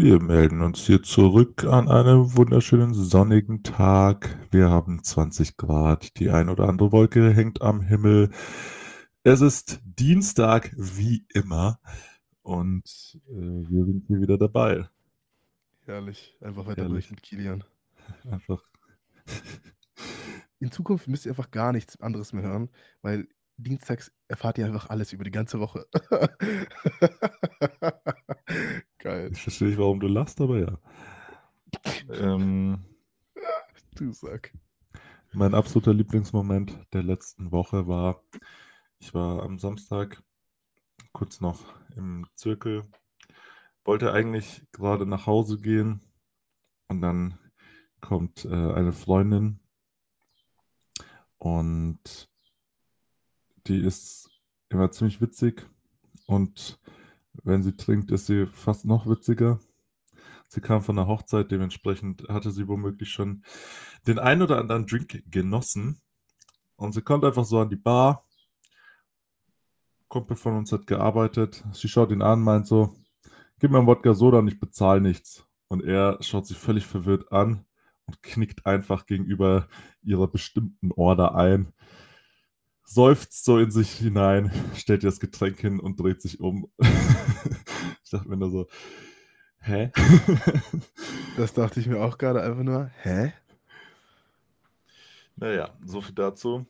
[0.00, 4.38] Wir melden uns hier zurück an einem wunderschönen sonnigen Tag.
[4.52, 6.20] Wir haben 20 Grad.
[6.20, 8.30] Die ein oder andere Wolke hängt am Himmel.
[9.24, 11.80] Es ist Dienstag, wie immer.
[12.42, 14.88] Und äh, wir sind hier wieder dabei.
[15.84, 16.38] Herrlich.
[16.40, 17.08] Einfach weiter Herrlich.
[17.08, 17.64] durch mit Kilian.
[18.30, 18.62] Einfach.
[20.60, 22.70] In Zukunft müsst ihr einfach gar nichts anderes mehr hören,
[23.02, 23.26] weil
[23.56, 25.86] dienstags erfahrt ihr einfach alles über die ganze Woche.
[28.98, 29.30] Geil.
[29.32, 30.78] Ich verstehe nicht, warum du lachst, aber ja.
[32.10, 32.84] ähm,
[33.94, 34.52] du Sack.
[35.32, 38.24] Mein absoluter Lieblingsmoment der letzten Woche war,
[38.98, 40.22] ich war am Samstag
[41.12, 41.60] kurz noch
[41.96, 42.82] im Zirkel,
[43.84, 46.00] wollte eigentlich gerade nach Hause gehen
[46.88, 47.38] und dann
[48.00, 49.60] kommt äh, eine Freundin
[51.38, 52.28] und
[53.66, 54.30] die ist
[54.70, 55.68] immer ziemlich witzig
[56.26, 56.77] und
[57.44, 59.60] wenn sie trinkt, ist sie fast noch witziger.
[60.48, 63.42] Sie kam von der Hochzeit, dementsprechend hatte sie womöglich schon
[64.06, 66.00] den ein oder anderen Drink genossen.
[66.76, 68.24] Und sie kommt einfach so an die Bar.
[70.08, 71.64] Kumpel von uns hat gearbeitet.
[71.72, 72.94] Sie schaut ihn an, meint so:
[73.58, 75.46] Gib mir ein Wodka Soda und ich bezahle nichts.
[75.68, 77.66] Und er schaut sie völlig verwirrt an
[78.06, 79.68] und knickt einfach gegenüber
[80.02, 81.74] ihrer bestimmten Order ein
[82.88, 86.70] seufzt so in sich hinein, stellt ihr das Getränk hin und dreht sich um.
[88.02, 88.66] ich dachte mir nur so,
[89.60, 89.92] hä?
[91.36, 93.32] das dachte ich mir auch gerade einfach nur, hä?
[95.36, 96.66] Naja, so viel dazu.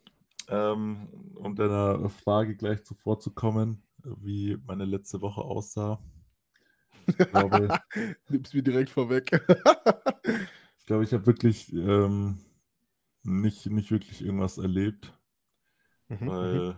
[0.49, 6.03] Ähm, um deiner Frage gleich zuvor zu kommen, wie meine letzte Woche aussah.
[7.07, 7.69] Ich glaube,
[8.29, 9.31] Nimm's mir direkt vorweg.
[10.81, 12.39] ich glaube, ich habe wirklich ähm,
[13.23, 15.18] nicht, nicht wirklich irgendwas erlebt.
[16.09, 16.75] Mhm, weil mhm.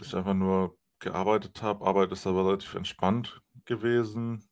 [0.00, 1.86] ich einfach nur gearbeitet habe.
[1.86, 4.48] Arbeit ist aber relativ entspannt gewesen,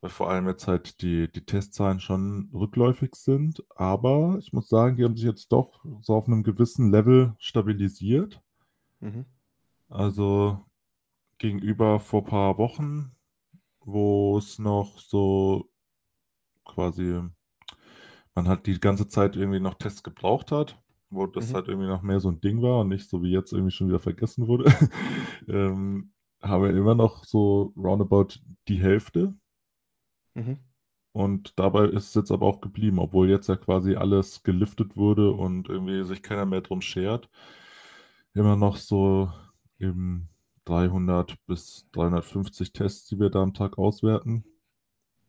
[0.00, 3.64] weil vor allem jetzt halt die, die Testzahlen schon rückläufig sind.
[3.76, 8.42] Aber ich muss sagen, die haben sich jetzt doch so auf einem gewissen Level stabilisiert.
[9.00, 9.26] Mhm.
[9.88, 10.64] Also
[11.38, 13.12] gegenüber vor ein paar Wochen,
[13.80, 15.70] wo es noch so
[16.64, 17.20] quasi,
[18.34, 20.80] man hat die ganze Zeit irgendwie noch Tests gebraucht hat
[21.10, 21.54] wo das mhm.
[21.54, 23.88] halt irgendwie noch mehr so ein Ding war und nicht so wie jetzt irgendwie schon
[23.88, 24.64] wieder vergessen wurde,
[25.48, 28.38] ähm, haben wir immer noch so roundabout
[28.68, 29.34] die Hälfte.
[30.34, 30.58] Mhm.
[31.12, 35.32] Und dabei ist es jetzt aber auch geblieben, obwohl jetzt ja quasi alles geliftet wurde
[35.32, 37.28] und irgendwie sich keiner mehr drum schert.
[38.32, 39.32] Immer noch so
[39.80, 40.28] eben
[40.66, 44.44] 300 bis 350 Tests, die wir da am Tag auswerten.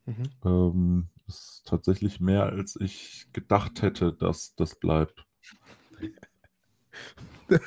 [0.06, 0.24] Mhm.
[0.46, 5.26] Ähm, ist tatsächlich mehr, als ich gedacht hätte, dass das bleibt.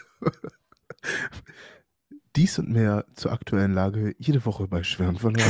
[2.36, 5.36] Dies und mehr zur aktuellen Lage jede Woche bei Schwärmen von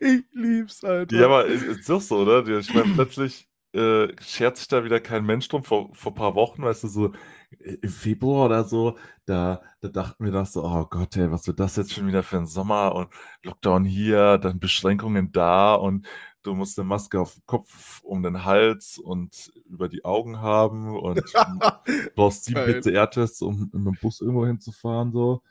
[0.00, 1.16] Ich lieb's, Alter.
[1.16, 2.46] Ja, aber ist doch so, oder?
[2.46, 5.64] Ich meine, plötzlich äh, schert sich da wieder kein Mensch drum.
[5.64, 7.12] Vor, vor ein paar Wochen, weißt du, so
[7.58, 11.60] im Februar oder so, da, da dachten wir das so, oh Gott, ey, was wird
[11.60, 13.08] das jetzt schon wieder für ein Sommer und
[13.42, 16.06] Lockdown hier, dann Beschränkungen da und
[16.42, 20.96] du musst eine Maske auf dem Kopf, um den Hals und über die Augen haben
[20.96, 21.22] und
[22.14, 25.42] brauchst sieben PCR-Tests, um mit dem Bus irgendwo hinzufahren, so.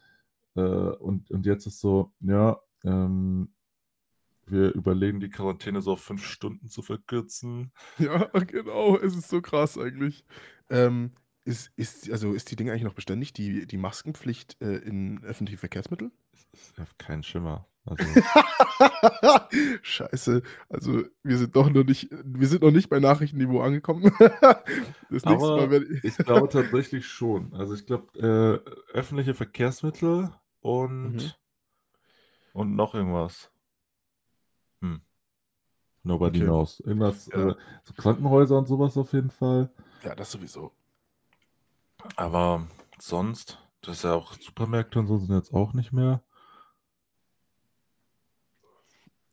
[0.55, 3.49] Äh, und, und jetzt ist so, ja, ähm,
[4.45, 7.71] wir überlegen, die Quarantäne so auf fünf Stunden zu verkürzen.
[7.99, 10.25] Ja, genau, es ist so krass eigentlich.
[10.69, 11.11] Ähm,
[11.49, 15.59] ist, ist, also ist die Dinge eigentlich noch beständig, die, die Maskenpflicht äh, in öffentlichen
[15.59, 16.11] Verkehrsmitteln?
[16.99, 17.67] Keinen Schimmer.
[17.85, 18.03] Also.
[19.81, 24.03] Scheiße, also wir sind doch noch nicht, wir sind noch nicht bei Nachrichtenniveau angekommen.
[25.09, 26.03] das nächste Mal werde ich.
[26.03, 27.51] ich glaube tatsächlich schon.
[27.55, 30.29] Also ich glaube, äh, öffentliche Verkehrsmittel
[30.59, 31.31] und, mhm.
[32.53, 33.49] und noch irgendwas.
[34.81, 35.01] Hm.
[36.03, 36.45] Nobody okay.
[36.45, 36.79] knows.
[36.81, 37.49] Irgendwas, ja.
[37.49, 37.55] äh,
[37.85, 39.71] so Krankenhäuser und sowas auf jeden Fall.
[40.03, 40.73] Ja, das sowieso.
[42.15, 42.67] Aber
[42.99, 46.23] sonst, das ist ja auch Supermärkte und so sind jetzt auch nicht mehr.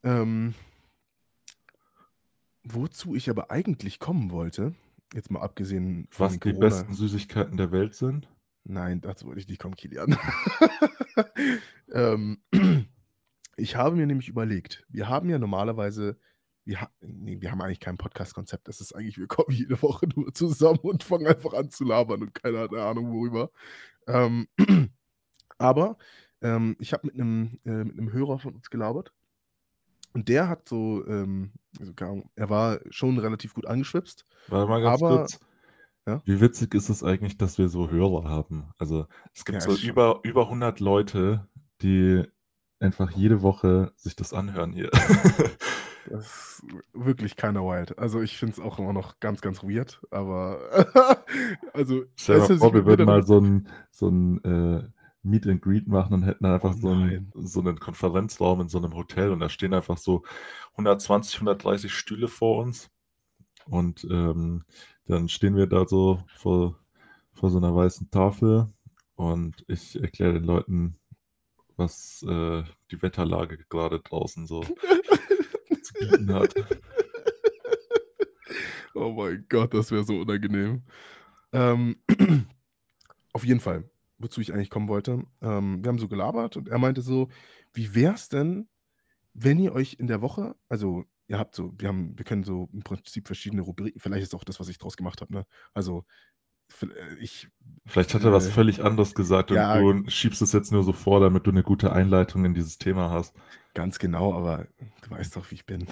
[0.03, 0.53] Ähm,
[2.63, 4.75] wozu ich aber eigentlich kommen wollte,
[5.13, 8.29] jetzt mal abgesehen von Was die besten Süßigkeiten der Welt sind?
[8.63, 10.17] Nein, dazu wollte ich nicht kommen, Kilian.
[11.93, 12.41] ähm,
[13.55, 16.19] ich habe mir nämlich überlegt, wir haben ja normalerweise,
[16.67, 18.67] wir, ha nee, wir haben eigentlich kein Podcast-Konzept.
[18.67, 22.21] Das ist eigentlich, wir kommen jede Woche nur zusammen und fangen einfach an zu labern
[22.21, 23.49] und keiner hat eine Ahnung worüber.
[24.07, 24.47] Ähm,
[25.57, 25.97] aber
[26.41, 29.13] ähm, ich habe mit einem äh, mit einem Hörer von uns gelabert
[30.13, 31.93] und der hat so, ähm, also
[32.35, 34.25] er war schon relativ gut angeschwipst.
[34.47, 35.39] Warte mal ganz aber, kurz.
[36.05, 36.21] Ja?
[36.25, 38.71] Wie witzig ist es eigentlich, dass wir so Hörer haben?
[38.77, 41.47] Also es gibt ja, so über, über 100 Leute,
[41.81, 42.23] die
[42.79, 44.89] einfach jede Woche sich das anhören hier.
[46.09, 46.63] Das ist
[46.93, 47.97] wirklich keiner wild.
[47.97, 50.59] Also ich finde es auch immer noch ganz, ganz weird, aber
[51.73, 54.89] also Stell dir vor, wir würden mal so ein, so ein äh,
[55.23, 58.77] Meet and Greet machen und hätten einfach Oh so einen, so einen Konferenzraum in so
[58.77, 60.23] einem Hotel und da stehen einfach so
[60.71, 62.89] 120, 130 Stühle vor uns
[63.65, 64.63] und ähm,
[65.05, 66.79] dann stehen wir da so vor,
[67.33, 68.67] vor so einer weißen Tafel
[69.15, 70.95] und ich erkläre den Leuten,
[71.75, 74.63] was äh, die Wetterlage gerade draußen so
[75.99, 76.53] bieten hat.
[78.97, 80.81] Oh mein Gott, das wäre so unangenehm.
[81.53, 81.97] Ähm,
[83.33, 85.23] auf jeden Fall, wozu ich eigentlich kommen wollte.
[85.41, 87.29] Ähm, wir haben so gelabert und er meinte so,
[87.73, 88.67] wie wär's denn,
[89.33, 92.69] wenn ihr euch in der Woche, also ihr habt so, wir haben, wir können so
[92.73, 95.45] im Prinzip verschiedene Rubriken, vielleicht ist auch das, was ich draus gemacht habe, ne?
[95.75, 96.03] Also
[96.81, 97.49] äh, ich,
[97.85, 100.83] Vielleicht hat er was äh, völlig anderes gesagt und ja, du schiebst es jetzt nur
[100.83, 103.35] so vor, damit du eine gute Einleitung in dieses Thema hast.
[103.77, 104.65] Ganz genau, aber
[105.03, 105.85] du weißt doch, wie ich bin.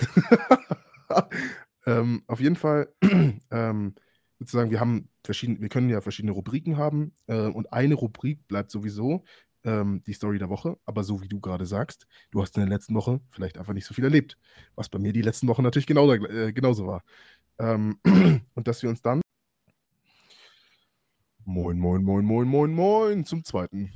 [1.86, 2.92] ähm, auf jeden Fall,
[3.52, 3.94] ähm,
[4.40, 8.72] sozusagen, wir haben verschiedene, wir können ja verschiedene Rubriken haben äh, und eine Rubrik bleibt
[8.72, 9.24] sowieso
[9.64, 12.76] ähm, die Story der Woche, aber so wie du gerade sagst, du hast in der
[12.76, 14.36] letzten Woche vielleicht einfach nicht so viel erlebt,
[14.74, 17.04] was bei mir die letzten Wochen natürlich genau, äh, genauso war.
[17.60, 18.00] Ähm,
[18.56, 19.22] und dass wir uns dann
[21.48, 23.92] Moin, moin, moin, moin, moin, moin zum zweiten.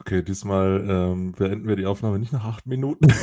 [0.00, 3.08] Okay, diesmal ähm, beenden wir die Aufnahme nicht nach acht Minuten.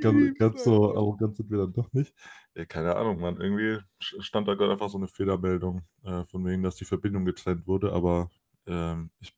[0.00, 2.14] Ganz, ganz so arrogant sind wir dann doch nicht.
[2.54, 3.40] Ja, keine Ahnung, Mann.
[3.40, 7.66] Irgendwie stand da gerade einfach so eine Fehlermeldung, äh, von wegen, dass die Verbindung getrennt
[7.66, 8.30] wurde, aber
[8.66, 9.37] ähm, ich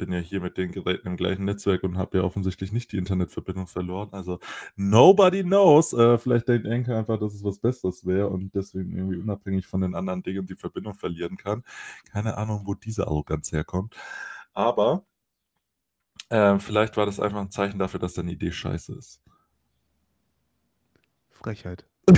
[0.00, 2.96] bin ja hier mit den Geräten im gleichen Netzwerk und habe ja offensichtlich nicht die
[2.96, 4.08] Internetverbindung verloren.
[4.12, 4.40] Also
[4.76, 5.92] nobody knows.
[5.92, 9.82] Äh, vielleicht denkt Enke einfach, dass es was Besseres wäre und deswegen irgendwie unabhängig von
[9.82, 11.64] den anderen Dingen die Verbindung verlieren kann.
[12.10, 13.94] Keine Ahnung, wo diese Arroganz herkommt.
[14.54, 15.04] Aber
[16.30, 19.20] äh, vielleicht war das einfach ein Zeichen dafür, dass deine Idee scheiße ist.
[21.28, 21.86] Frechheit.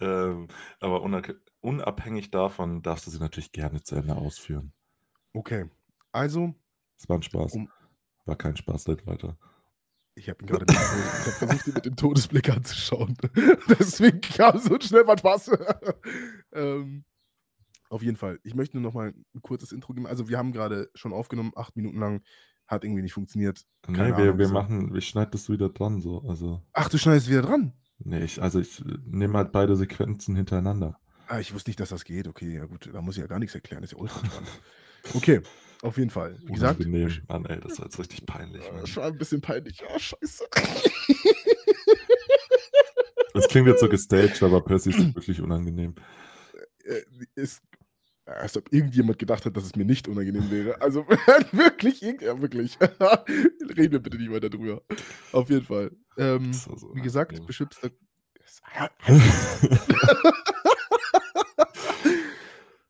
[0.00, 0.48] ähm,
[0.80, 1.02] aber
[1.60, 4.72] unabhängig davon darfst du sie natürlich gerne zu Ende ausführen.
[5.34, 5.68] Okay,
[6.12, 6.54] also,
[6.96, 7.52] Es war ein Spaß.
[7.54, 7.70] um,
[8.26, 9.36] War kein Spaß, seid weiter.
[10.14, 13.16] ich habe ihn gerade mit, hab versucht, ihn mit dem Todesblick anzuschauen.
[13.68, 15.50] Deswegen kam so schnell mein Spaß.
[16.52, 17.04] ähm,
[17.88, 18.38] auf jeden Fall.
[18.44, 20.06] Ich möchte nur noch mal ein kurzes Intro geben.
[20.06, 22.22] Also, wir haben gerade schon aufgenommen, acht Minuten lang.
[22.66, 23.66] Hat irgendwie nicht funktioniert.
[23.88, 24.52] Nee, Keine wir, Ahnung, wir wieso.
[24.54, 26.22] machen, ich schneide das wieder dran, so.
[26.28, 27.72] Also, Ach, du schneidest wieder dran.
[27.98, 31.00] nee, ich, also ich nehme halt beide Sequenzen hintereinander.
[31.26, 32.28] Ah, ich wusste nicht, dass das geht.
[32.28, 33.82] Okay, ja gut, da muss ich ja gar nichts erklären.
[33.82, 34.60] Das ist ja ultra spannend.
[35.14, 35.40] Okay,
[35.82, 36.36] auf jeden Fall.
[36.44, 37.22] Wie gesagt, Unangenehm.
[37.28, 38.64] Mann, ey, das war jetzt richtig peinlich.
[38.66, 38.86] äh, Mann.
[38.86, 39.80] schon ein bisschen peinlich.
[39.80, 40.44] Ja, scheiße.
[43.32, 45.94] Das klingt jetzt so gestaged, aber Percy ist wirklich unangenehm.
[46.84, 47.00] äh,
[47.36, 47.62] ist,
[48.24, 50.80] als ob irgendjemand gedacht hat, dass es mir nicht unangenehm wäre.
[50.82, 51.06] Also
[51.52, 52.76] wirklich, ja, wirklich.
[53.76, 54.82] Reden wir bitte nicht weiter drüber.
[55.32, 55.92] Auf jeden Fall.
[56.18, 57.90] Ähm, Das war so wie gesagt, beschützter.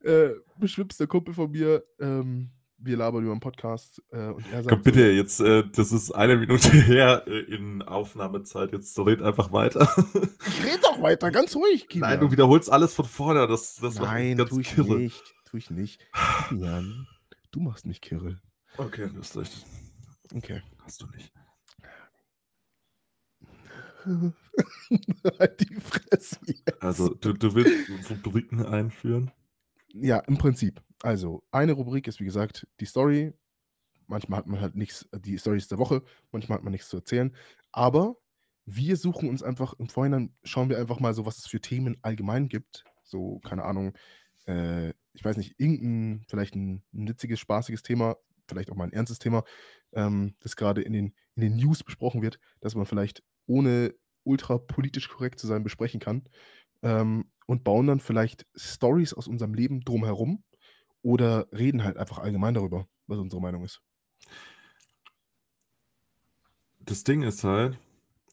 [0.03, 1.83] äh, beschwipster Kumpel von mir.
[1.99, 2.49] Ähm,
[2.83, 4.69] wir labern über einen Podcast äh, und er sagt.
[4.69, 8.71] Komm bitte, jetzt, äh, das ist eine Minute her äh, in Aufnahmebezeit.
[8.71, 9.85] Jetzt red einfach weiter.
[9.95, 10.01] So,
[10.47, 12.09] ich rede doch weiter, ganz ruhig, Kilian.
[12.09, 13.47] Nein, du wiederholst alles von vorne.
[13.47, 14.97] Das, das Nein, ganz tu ich kirre.
[14.97, 15.35] nicht.
[15.45, 16.01] Tu ich nicht.
[16.49, 17.07] Kilian,
[17.51, 18.39] du machst mich kirre.
[18.77, 19.65] Okay, du hast recht.
[20.33, 20.61] Okay.
[20.83, 21.33] Hast du nicht.
[25.39, 26.81] halt die Fresse jetzt.
[26.81, 29.31] Also, du, du willst Rubriken einführen?
[29.93, 30.81] Ja, im Prinzip.
[31.01, 33.33] Also, eine Rubrik ist, wie gesagt, die Story.
[34.07, 37.35] Manchmal hat man halt nichts, die Stories der Woche, manchmal hat man nichts zu erzählen.
[37.71, 38.17] Aber
[38.65, 41.97] wir suchen uns einfach im Vorhinein, schauen wir einfach mal so, was es für Themen
[42.01, 42.83] allgemein gibt.
[43.03, 43.93] So, keine Ahnung,
[44.47, 48.17] äh, ich weiß nicht, irgendein, vielleicht ein, witziges, spaßiges Thema,
[48.47, 49.43] vielleicht auch mal ein ernstes Thema,
[49.93, 53.93] ähm, das gerade in den, in den News besprochen wird, dass man vielleicht ohne
[54.23, 56.23] ultra politisch korrekt zu sein besprechen kann.
[56.83, 60.43] Ähm, und bauen dann vielleicht Stories aus unserem Leben drumherum
[61.01, 63.81] oder reden halt einfach allgemein darüber, was unsere Meinung ist.
[66.79, 67.79] Das Ding ist halt,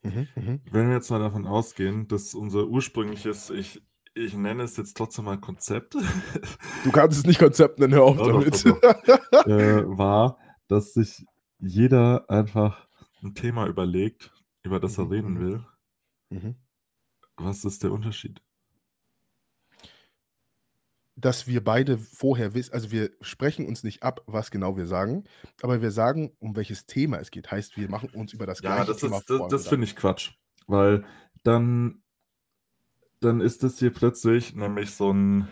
[0.05, 0.61] Mhm, mhm.
[0.71, 3.83] wenn wir jetzt mal davon ausgehen, dass unser ursprüngliches, ich,
[4.15, 5.97] ich nenne es jetzt trotzdem mal Konzept,
[6.83, 8.65] Du kannst es nicht Konzept nennen, hör auf Doch, doch, damit.
[8.65, 8.83] doch,
[9.45, 9.51] äh,
[9.87, 10.39] war,
[10.69, 11.27] dass sich
[11.59, 12.89] jeder einfach
[13.23, 15.41] ein Thema überlegt, über das er Mhm, reden mhm.
[15.41, 15.65] will.
[16.31, 16.57] Mhm.
[17.39, 18.43] Was ist der Unterschied?
[21.15, 25.25] Dass wir beide vorher wissen, also wir sprechen uns nicht ab, was genau wir sagen,
[25.63, 27.51] aber wir sagen, um welches Thema es geht.
[27.51, 29.49] Heißt, wir machen uns über das Ja, gleiche das, Thema ist, das, vor.
[29.49, 30.33] das finde ich Quatsch.
[30.67, 31.05] Weil
[31.43, 32.03] dann,
[33.21, 35.49] dann ist das hier plötzlich nämlich so ein,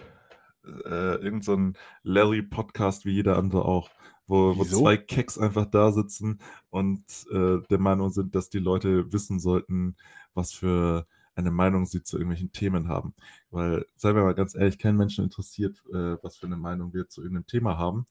[0.64, 3.90] äh, irgendein so Larry-Podcast wie jeder andere auch,
[4.26, 6.40] wo, wo zwei Keks einfach da sitzen
[6.70, 9.96] und äh, der Meinung sind, dass die Leute wissen sollten,
[10.34, 13.14] was für eine Meinung sie zu irgendwelchen Themen haben.
[13.50, 17.08] Weil, seien wir mal ganz ehrlich, kein Menschen interessiert, äh, was für eine Meinung wir
[17.08, 18.06] zu irgendeinem Thema haben.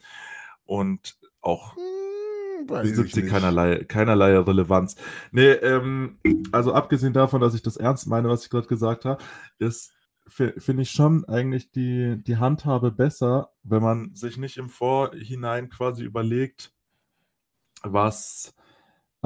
[0.63, 4.95] Und auch hm, besitzt sie keinerlei, keinerlei Relevanz.
[5.31, 6.19] Nee, ähm,
[6.51, 9.21] also abgesehen davon, dass ich das ernst meine, was ich gerade gesagt habe,
[9.59, 9.91] ist,
[10.27, 16.03] finde ich schon eigentlich die, die Handhabe besser, wenn man sich nicht im Vorhinein quasi
[16.03, 16.73] überlegt,
[17.83, 18.54] was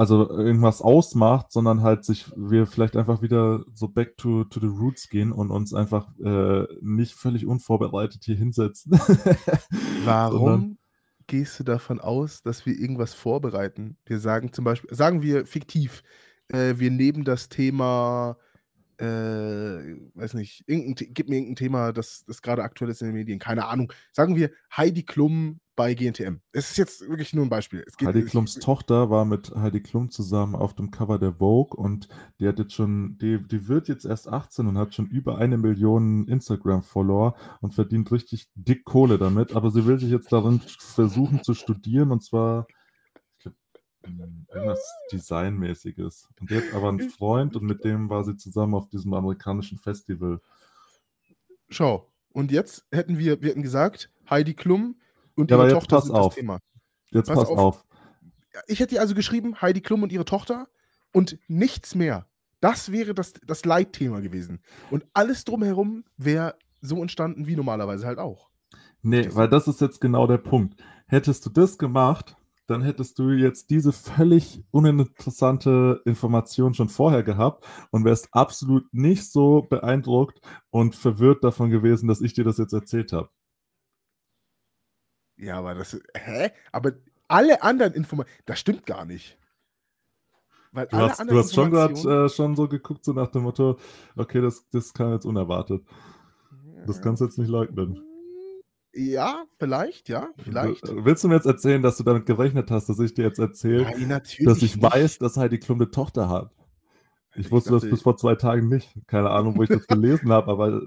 [0.00, 4.66] also irgendwas ausmacht, sondern halt sich wir vielleicht einfach wieder so back to, to the
[4.66, 8.92] roots gehen und uns einfach äh, nicht völlig unvorbereitet hier hinsetzen.
[10.06, 10.78] Warum sondern,
[11.26, 13.98] gehst du davon aus, dass wir irgendwas vorbereiten?
[14.06, 16.02] Wir sagen zum Beispiel, sagen wir fiktiv,
[16.48, 18.38] äh, wir nehmen das Thema,
[19.00, 23.38] äh, weiß nicht, gib mir irgendein Thema, das, das gerade aktuell ist in den Medien,
[23.38, 23.92] keine Ahnung.
[24.12, 26.40] Sagen wir Heidi Klum bei GNTM.
[26.52, 27.82] Es ist jetzt wirklich nur ein Beispiel.
[28.02, 32.08] Heidi Klums ich, Tochter war mit Heidi Klum zusammen auf dem Cover der Vogue und
[32.38, 35.56] die hat jetzt schon, die, die wird jetzt erst 18 und hat schon über eine
[35.56, 41.42] Million Instagram-Follower und verdient richtig dick Kohle damit, aber sie will sich jetzt darin versuchen
[41.42, 42.66] zu studieren und zwar
[44.04, 44.80] irgendwas
[45.12, 46.28] Designmäßiges.
[46.40, 49.78] Und die hat aber einen Freund und mit dem war sie zusammen auf diesem amerikanischen
[49.78, 50.40] Festival.
[51.68, 54.96] Schau, und jetzt hätten wir, wir hätten gesagt, Heidi Klum
[55.34, 56.28] und ja, ihre Tochter pass sind auf.
[56.28, 56.58] das Thema.
[57.10, 57.58] Jetzt pass, pass auf.
[57.58, 57.86] auf.
[58.66, 60.68] Ich hätte also geschrieben, Heidi Klum und ihre Tochter
[61.12, 62.26] und nichts mehr.
[62.60, 64.60] Das wäre das, das Leitthema gewesen.
[64.90, 68.50] Und alles drumherum wäre so entstanden wie normalerweise halt auch.
[69.02, 70.80] Nee, weil das ist jetzt genau der Punkt.
[71.06, 72.36] Hättest du das gemacht,
[72.70, 79.30] dann hättest du jetzt diese völlig uninteressante Information schon vorher gehabt und wärst absolut nicht
[79.30, 83.28] so beeindruckt und verwirrt davon gewesen, dass ich dir das jetzt erzählt habe.
[85.36, 86.00] Ja, aber das.
[86.16, 86.50] Hä?
[86.70, 86.92] Aber
[87.26, 88.42] alle anderen Informationen.
[88.46, 89.36] Das stimmt gar nicht.
[90.70, 93.78] Weil du, hast, du hast schon gerade äh, schon so geguckt, so nach dem Motto,
[94.14, 95.82] okay, das, das kam jetzt unerwartet.
[96.86, 98.00] Das kannst du jetzt nicht leugnen.
[98.92, 100.82] Ja, vielleicht, ja, vielleicht.
[100.88, 103.84] Willst du mir jetzt erzählen, dass du damit gerechnet hast, dass ich dir jetzt erzähle,
[104.40, 104.82] dass ich nicht.
[104.82, 106.52] weiß, dass Heidi Klum eine Tochter hat?
[107.34, 108.92] Ich, ich wusste dachte, das bis vor zwei Tagen nicht.
[109.06, 110.82] Keine Ahnung, wo ich das gelesen habe, aber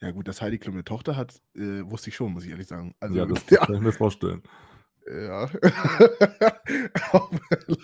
[0.00, 2.66] ja, gut, dass Heidi Klum eine Tochter hat, äh, wusste ich schon, muss ich ehrlich
[2.66, 2.94] sagen.
[3.00, 3.64] Also, ja, das ja.
[3.64, 4.42] kann ich mir vorstellen.
[5.06, 5.48] Ja.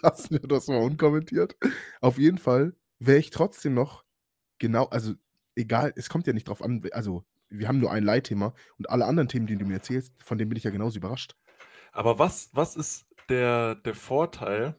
[0.02, 1.56] Lassen wir das mal unkommentiert.
[2.00, 4.04] Auf jeden Fall wäre ich trotzdem noch
[4.58, 5.14] genau, also
[5.54, 9.04] egal, es kommt ja nicht drauf an, also wir haben nur ein Leitthema und alle
[9.04, 11.36] anderen Themen, die du mir erzählst, von denen bin ich ja genauso überrascht.
[11.92, 14.76] Aber was, was ist der, der Vorteil,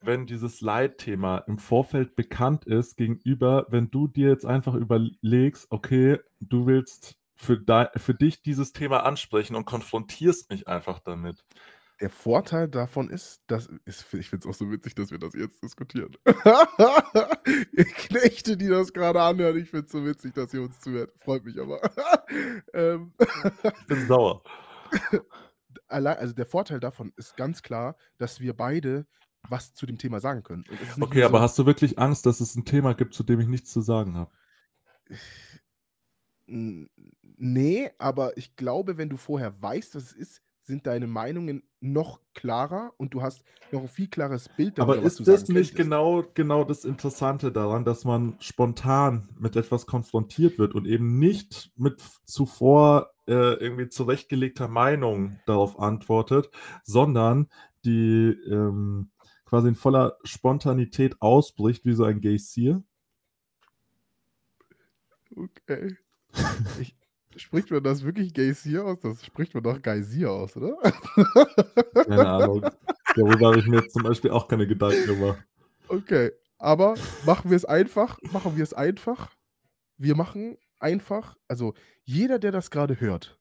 [0.00, 6.18] wenn dieses Leitthema im Vorfeld bekannt ist, gegenüber, wenn du dir jetzt einfach überlegst, okay,
[6.40, 11.44] du willst für, de, für dich dieses Thema ansprechen und konfrontierst mich einfach damit.
[12.00, 15.34] Der Vorteil davon ist, dass ist, ich finde es auch so witzig, dass wir das
[15.34, 16.16] jetzt diskutieren.
[17.72, 21.12] ihr Knechte, die das gerade anhören, ich finde es so witzig, dass ihr uns zuhört.
[21.18, 21.80] Freut mich aber.
[22.74, 24.42] ähm, ich bin sauer.
[25.88, 29.06] Allein, also der Vorteil davon ist ganz klar, dass wir beide
[29.48, 30.64] was zu dem Thema sagen können.
[31.00, 33.48] Okay, aber so, hast du wirklich Angst, dass es ein Thema gibt, zu dem ich
[33.48, 34.30] nichts zu sagen habe?
[36.46, 42.18] Nee, aber ich glaube, wenn du vorher weißt, was es ist, sind deine Meinungen noch
[42.32, 46.24] klarer und du hast noch ein viel klares Bild darüber, Aber ist das nicht genau,
[46.32, 52.00] genau das Interessante daran, dass man spontan mit etwas konfrontiert wird und eben nicht mit
[52.24, 56.48] zuvor äh, irgendwie zurechtgelegter Meinung darauf antwortet,
[56.84, 57.48] sondern
[57.84, 59.10] die ähm,
[59.44, 62.82] quasi in voller Spontanität ausbricht, wie so ein Geysir.
[65.36, 65.98] Okay.
[66.80, 66.96] Ich,
[67.36, 69.00] spricht man das wirklich Geysir aus?
[69.00, 70.76] Das spricht man doch Geysir aus, oder?
[71.94, 72.66] Keine Ahnung.
[73.16, 75.42] Darüber habe ich mir zum Beispiel auch keine Gedanken gemacht.
[75.88, 76.94] Okay, aber
[77.26, 78.18] machen wir es einfach.
[78.32, 79.30] Machen wir es einfach.
[79.98, 81.74] Wir machen einfach, also
[82.04, 83.38] jeder, der das gerade hört,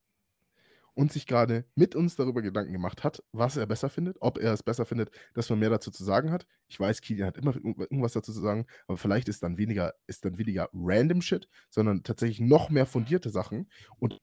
[0.93, 4.53] und sich gerade mit uns darüber Gedanken gemacht hat, was er besser findet, ob er
[4.53, 6.45] es besser findet, dass man mehr dazu zu sagen hat.
[6.67, 10.25] Ich weiß, Kilian hat immer irgendwas dazu zu sagen, aber vielleicht ist dann weniger, ist
[10.25, 13.69] dann weniger random Shit, sondern tatsächlich noch mehr fundierte Sachen
[14.00, 14.21] und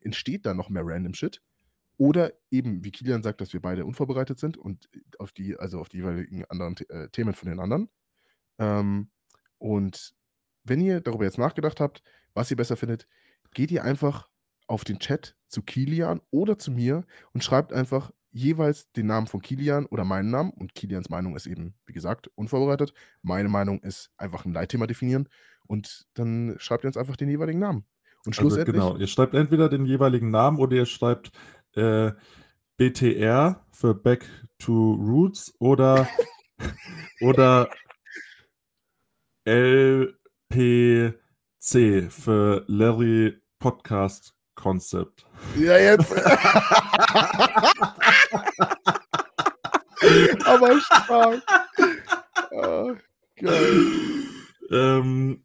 [0.00, 1.42] entsteht dann noch mehr random Shit.
[1.96, 5.88] Oder eben, wie Kilian sagt, dass wir beide unvorbereitet sind und auf die, also auf
[5.88, 7.88] die jeweiligen anderen äh, Themen von den anderen.
[8.58, 9.10] Ähm,
[9.58, 10.14] und
[10.64, 12.02] wenn ihr darüber jetzt nachgedacht habt,
[12.34, 13.06] was ihr besser findet,
[13.52, 14.28] geht ihr einfach
[14.66, 19.40] auf den Chat zu Kilian oder zu mir und schreibt einfach jeweils den Namen von
[19.40, 20.50] Kilian oder meinen Namen.
[20.50, 22.92] Und Kilians Meinung ist eben, wie gesagt, unvorbereitet.
[23.22, 25.28] Meine Meinung ist einfach ein Leitthema definieren.
[25.66, 27.84] Und dann schreibt ihr uns einfach den jeweiligen Namen.
[28.26, 31.30] Und Also schlussendlich, genau, ihr schreibt entweder den jeweiligen Namen oder ihr schreibt
[31.74, 32.12] äh,
[32.76, 34.26] BTR für Back
[34.58, 36.08] to Roots oder,
[37.20, 37.70] oder
[39.44, 40.10] LPC
[42.10, 44.33] für Larry Podcast
[44.64, 45.26] Concept.
[45.56, 46.10] ja jetzt.
[50.46, 51.42] Aber stark.
[52.62, 52.94] Ah,
[53.36, 53.86] geil.
[54.70, 55.44] Ähm,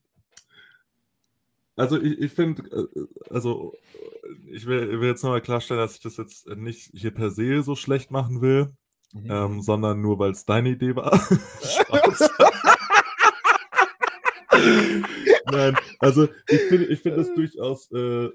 [1.75, 2.87] also ich, ich finde, äh,
[3.33, 3.73] also
[4.49, 7.61] ich will, ich will jetzt nochmal klarstellen, dass ich das jetzt nicht hier per se
[7.61, 8.71] so schlecht machen will,
[9.11, 9.31] Mhm.
[9.31, 11.11] ähm, sondern nur, weil es deine Idee war.
[15.51, 18.29] Nein, also ich finde ich find es durchaus äh,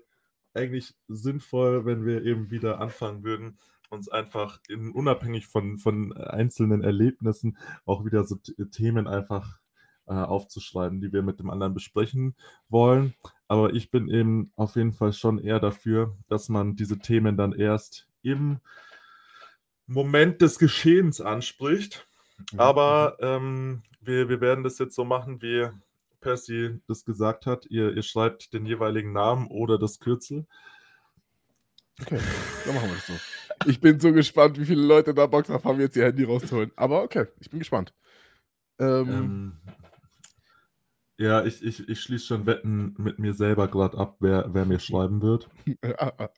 [0.54, 3.58] eigentlich sinnvoll, wenn wir eben wieder anfangen würden,
[3.90, 9.60] uns einfach in, unabhängig von, von einzelnen Erlebnissen auch wieder so Themen einfach
[10.06, 12.34] äh, aufzuschreiben, die wir mit dem anderen besprechen
[12.68, 13.14] wollen.
[13.48, 17.52] Aber ich bin eben auf jeden Fall schon eher dafür, dass man diese Themen dann
[17.52, 18.60] erst im
[19.86, 22.06] Moment des Geschehens anspricht.
[22.52, 22.60] Mhm.
[22.60, 25.68] Aber ähm, wir, wir werden das jetzt so machen, wie
[26.24, 27.66] Percy das gesagt hat.
[27.66, 30.46] Ihr, ihr schreibt den jeweiligen Namen oder das Kürzel.
[32.00, 32.18] Okay,
[32.64, 33.12] dann machen wir das so.
[33.66, 36.72] Ich bin so gespannt, wie viele Leute da Bock drauf haben, jetzt ihr Handy rauszuholen.
[36.74, 37.94] Aber okay, ich bin gespannt.
[38.80, 39.60] Ähm, Ähm,
[41.18, 44.80] ja, ich, ich, ich schließe schon Wetten mit mir selber gerade ab, wer, wer mir
[44.80, 45.48] schreiben wird.
[45.98, 46.28] ah, ah.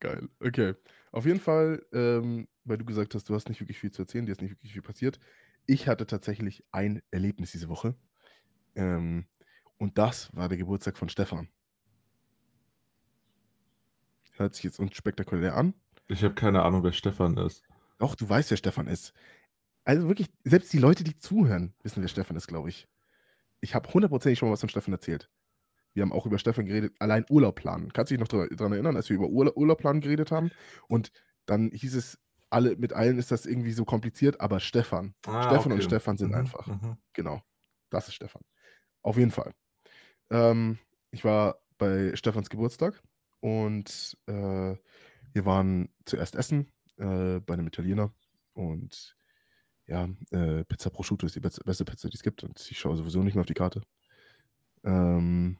[0.00, 0.74] Geil, okay.
[1.12, 4.26] Auf jeden Fall, ähm, weil du gesagt hast, du hast nicht wirklich viel zu erzählen,
[4.26, 5.20] dir ist nicht wirklich viel passiert.
[5.66, 7.94] Ich hatte tatsächlich ein Erlebnis diese Woche.
[8.74, 9.26] Ähm,
[9.78, 11.48] und das war der Geburtstag von Stefan.
[14.32, 15.74] Hört sich jetzt unspektakulär an.
[16.08, 17.62] Ich habe keine Ahnung, wer Stefan ist.
[17.98, 19.12] Doch, du weißt, wer Stefan ist.
[19.84, 22.88] Also wirklich, selbst die Leute, die zuhören, wissen, wer Stefan ist, glaube ich.
[23.60, 25.30] Ich habe hundertprozentig schon mal was von Stefan erzählt.
[25.94, 27.92] Wir haben auch über Stefan geredet, allein Urlaub planen.
[27.92, 30.50] Kannst du dich noch daran erinnern, als wir über Urla Urlaub planen geredet haben?
[30.88, 31.12] Und
[31.46, 35.14] dann hieß es, alle, mit allen ist das irgendwie so kompliziert, aber Stefan.
[35.26, 35.82] Ah, Stefan und okay.
[35.86, 36.66] Stefan sind Mhm, einfach.
[36.66, 36.96] mhm.
[37.12, 37.42] Genau.
[37.90, 38.42] Das ist Stefan.
[39.02, 39.52] Auf jeden Fall.
[40.30, 40.78] Ähm,
[41.10, 43.02] ich war bei Stefans Geburtstag
[43.40, 44.76] und äh,
[45.34, 48.12] wir waren zuerst essen äh, bei einem Italiener
[48.54, 49.16] und
[49.86, 52.96] ja, äh, Pizza Prosciutto ist die beste, beste Pizza, die es gibt und ich schaue
[52.96, 53.82] sowieso nicht mehr auf die Karte.
[54.84, 55.58] Ähm,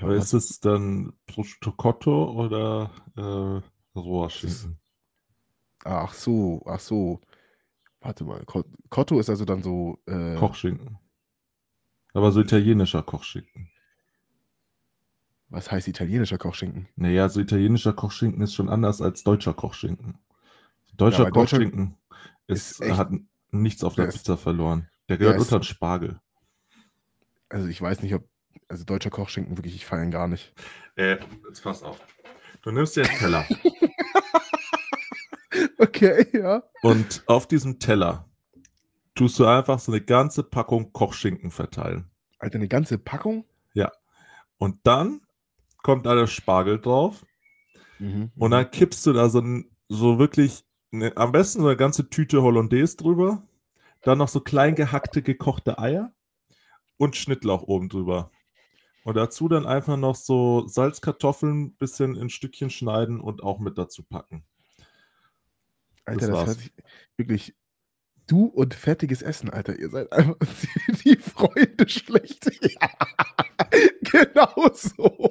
[0.00, 4.78] Aber ist es dann Prosciutto Cotto oder äh, Rohrschinken?
[5.84, 7.20] ach so, ach so.
[8.00, 9.98] Warte mal, Co- Cotto ist also dann so.
[10.06, 10.98] Äh, Kochschinken.
[12.12, 13.70] Aber so italienischer Kochschinken.
[15.48, 16.88] was heißt italienischer Kochschinken?
[16.96, 20.18] Naja, so italienischer Kochschinken ist schon anders als deutscher Kochschinken.
[20.96, 21.96] Deutscher deutscher Kochschinken
[22.46, 23.10] ist, ist echt- hat
[23.50, 24.88] nichts auf der der ist- Pizza verloren.
[25.08, 26.20] Der gehört ist- unter den Spargel.
[27.48, 28.28] Also ich weiß nicht, ob.
[28.68, 30.52] Also deutscher Kochschinken wirklich, ich feiere ihn gar nicht.
[30.94, 31.16] Äh,
[31.48, 31.98] jetzt pass auf.
[32.62, 33.46] Du nimmst dir einen Teller
[35.78, 36.62] Okay, ja.
[36.82, 38.28] und auf diesem Teller
[39.20, 42.10] tust du einfach so eine ganze Packung Kochschinken verteilen.
[42.38, 43.44] Alter, eine ganze Packung?
[44.60, 45.22] Und dann
[45.82, 47.24] kommt da der Spargel drauf
[47.98, 48.30] Mhm.
[48.36, 52.08] und dann kippst du da so, ein, so wirklich eine, am besten so eine ganze
[52.08, 53.42] Tüte Hollandaise drüber,
[54.02, 56.12] dann noch so klein gehackte gekochte Eier
[56.96, 58.30] und Schnittlauch oben drüber.
[59.04, 64.02] Und dazu dann einfach noch so Salzkartoffeln bisschen in Stückchen schneiden und auch mit dazu
[64.02, 64.44] packen.
[66.06, 66.72] Alter, das das, hört sich
[67.16, 67.54] wirklich.
[68.30, 69.76] Du und fertiges Essen, Alter.
[69.76, 70.36] Ihr seid einfach
[71.04, 72.48] die Freunde schlecht.
[74.12, 75.30] Ja, genau so.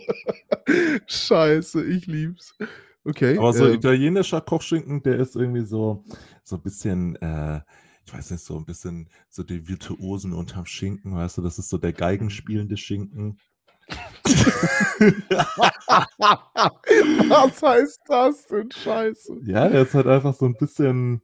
[1.08, 2.58] Scheiße, ich lieb's.
[3.06, 3.38] Okay.
[3.38, 6.04] Aber so ähm, italienischer Kochschinken, der ist irgendwie so,
[6.44, 7.62] so ein bisschen, äh,
[8.06, 11.70] ich weiß nicht, so ein bisschen so die Virtuosen unterm Schinken, weißt du, das ist
[11.70, 13.40] so der Geigenspielende Schinken.
[17.30, 18.72] Was heißt das denn?
[18.72, 19.40] Scheiße.
[19.44, 21.22] Ja, der ist halt einfach so ein bisschen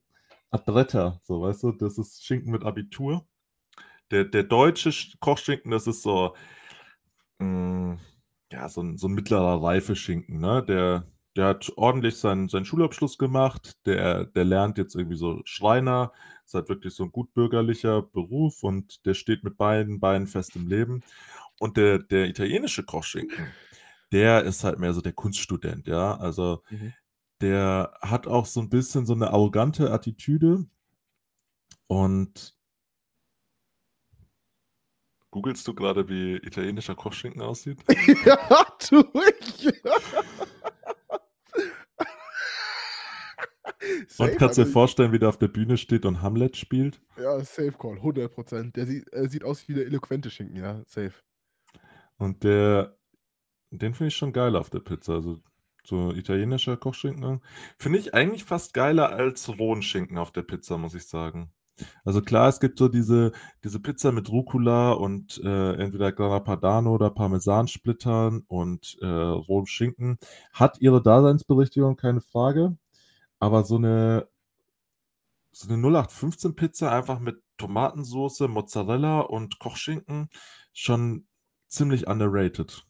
[0.51, 3.27] adretter, so, weißt du, das ist Schinken mit Abitur.
[4.11, 6.35] Der, der deutsche Sch- Kochschinken, das ist so,
[7.39, 7.97] mh,
[8.51, 10.63] ja, so ein, so ein mittlerer Reifeschinken, ne?
[10.67, 11.05] Der,
[11.35, 16.13] der hat ordentlich seinen, seinen Schulabschluss gemacht, der, der lernt jetzt irgendwie so Schreiner,
[16.45, 20.55] ist halt wirklich so ein gut bürgerlicher Beruf und der steht mit beiden Beinen fest
[20.55, 21.01] im Leben.
[21.59, 23.55] Und der, der italienische Kochschinken,
[24.11, 26.93] der ist halt mehr so der Kunststudent, ja, also Mhm.
[27.45, 30.65] Der hat auch so ein bisschen so eine arrogante Attitüde
[31.85, 32.57] und
[35.29, 37.83] googelst du gerade, wie italienischer Kochschinken aussieht?
[38.25, 39.03] Ja, tu
[39.39, 39.67] ich.
[44.17, 44.71] Und kannst dir Alter.
[44.71, 47.01] vorstellen, wie der auf der Bühne steht und Hamlet spielt?
[47.17, 48.71] Ja, Safe Call, 100%.
[48.71, 51.13] Der sieht, äh, sieht aus wie der eloquente Schinken, ja, safe.
[52.17, 52.97] Und der,
[53.71, 55.15] Den finde ich schon geil auf der Pizza.
[55.15, 55.39] Also
[55.87, 57.41] so italienischer Kochschinken.
[57.77, 61.51] Finde ich eigentlich fast geiler als rohen Schinken auf der Pizza, muss ich sagen.
[62.05, 63.31] Also klar, es gibt so diese,
[63.63, 70.17] diese Pizza mit Rucola und äh, entweder Grana Padano oder Parmesansplittern und äh, rohem Schinken.
[70.53, 72.77] Hat ihre Daseinsberechtigung, keine Frage.
[73.39, 74.27] Aber so eine,
[75.51, 80.29] so eine 0815 Pizza einfach mit Tomatensauce, Mozzarella und Kochschinken
[80.73, 81.27] schon
[81.67, 82.85] ziemlich underrated.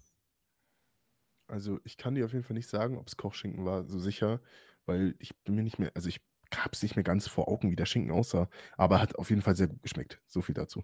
[1.47, 4.41] Also ich kann dir auf jeden Fall nicht sagen, ob es Kochschinken war, so sicher,
[4.85, 6.21] weil ich bin mir nicht mehr, also ich
[6.53, 9.41] habe es nicht mehr ganz vor Augen, wie der Schinken aussah, aber hat auf jeden
[9.41, 10.21] Fall sehr gut geschmeckt.
[10.27, 10.83] So viel dazu.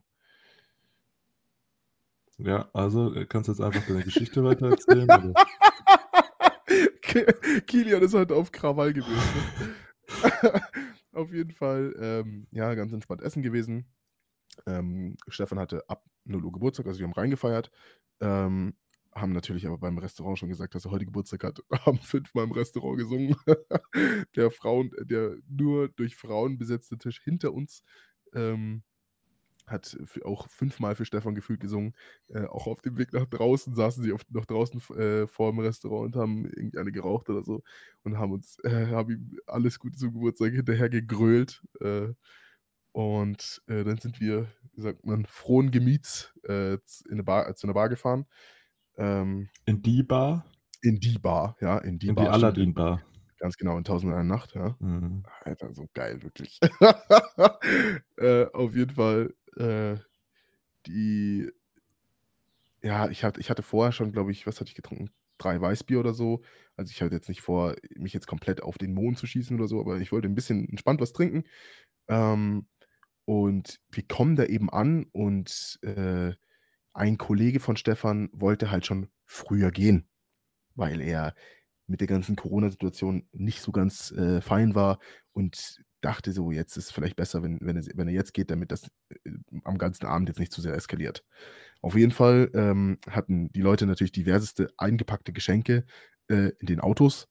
[2.37, 5.03] Ja, also äh, kannst du jetzt einfach deine Geschichte weiter erzählen?
[5.03, 5.33] oder?
[7.67, 9.75] Kilian ist heute auf Krawall gewesen.
[11.13, 13.85] Auf jeden Fall, ähm, ja, ganz entspannt essen gewesen.
[14.65, 17.69] Ähm, Stefan hatte ab 0 Uhr Geburtstag, also wir haben reingefeiert.
[18.21, 18.75] Ähm,
[19.13, 22.51] haben natürlich aber beim Restaurant schon gesagt, dass er heute Geburtstag hat, haben fünfmal im
[22.51, 23.35] Restaurant gesungen.
[24.35, 27.83] der Frauen, der nur durch Frauen besetzte Tisch hinter uns
[28.33, 28.83] ähm,
[29.67, 31.95] hat auch fünfmal für Stefan gefühlt gesungen.
[32.29, 35.59] Äh, auch auf dem Weg nach draußen saßen sie oft noch draußen äh, vor dem
[35.59, 37.63] Restaurant und haben irgendwie eine geraucht oder so
[38.03, 41.63] und haben uns, äh, haben ihm alles Gute zum Geburtstag hinterher gegrölt.
[41.79, 42.09] Äh,
[42.93, 47.67] und äh, dann sind wir, wie sagt man, frohen Gemiets äh, in eine Bar, zu
[47.67, 48.25] einer Bar gefahren
[48.97, 50.45] ähm, in die Bar?
[50.81, 52.25] In die Bar, ja, in die in Bar.
[52.25, 53.01] Die Aladdin-Bar.
[53.37, 54.75] Ganz genau, in Tausend einer Nacht, ja.
[54.79, 55.23] Mhm.
[55.43, 56.59] Alter, so geil, wirklich.
[58.17, 59.95] äh, auf jeden Fall, äh,
[60.85, 61.49] die,
[62.83, 65.09] ja, ich hatte, ich hatte vorher schon, glaube ich, was hatte ich getrunken?
[65.37, 66.43] Drei Weißbier oder so.
[66.75, 69.67] Also ich hatte jetzt nicht vor, mich jetzt komplett auf den Mond zu schießen oder
[69.67, 71.43] so, aber ich wollte ein bisschen entspannt was trinken.
[72.07, 72.67] Ähm,
[73.25, 76.33] und wir kommen da eben an und äh,
[76.93, 80.07] ein Kollege von Stefan wollte halt schon früher gehen,
[80.75, 81.35] weil er
[81.87, 84.99] mit der ganzen Corona-Situation nicht so ganz äh, fein war
[85.33, 88.49] und dachte so, jetzt ist es vielleicht besser, wenn, wenn, er, wenn er jetzt geht,
[88.49, 89.31] damit das äh,
[89.63, 91.23] am ganzen Abend jetzt nicht zu sehr eskaliert.
[91.81, 95.85] Auf jeden Fall ähm, hatten die Leute natürlich diverseste eingepackte Geschenke
[96.27, 97.27] äh, in den Autos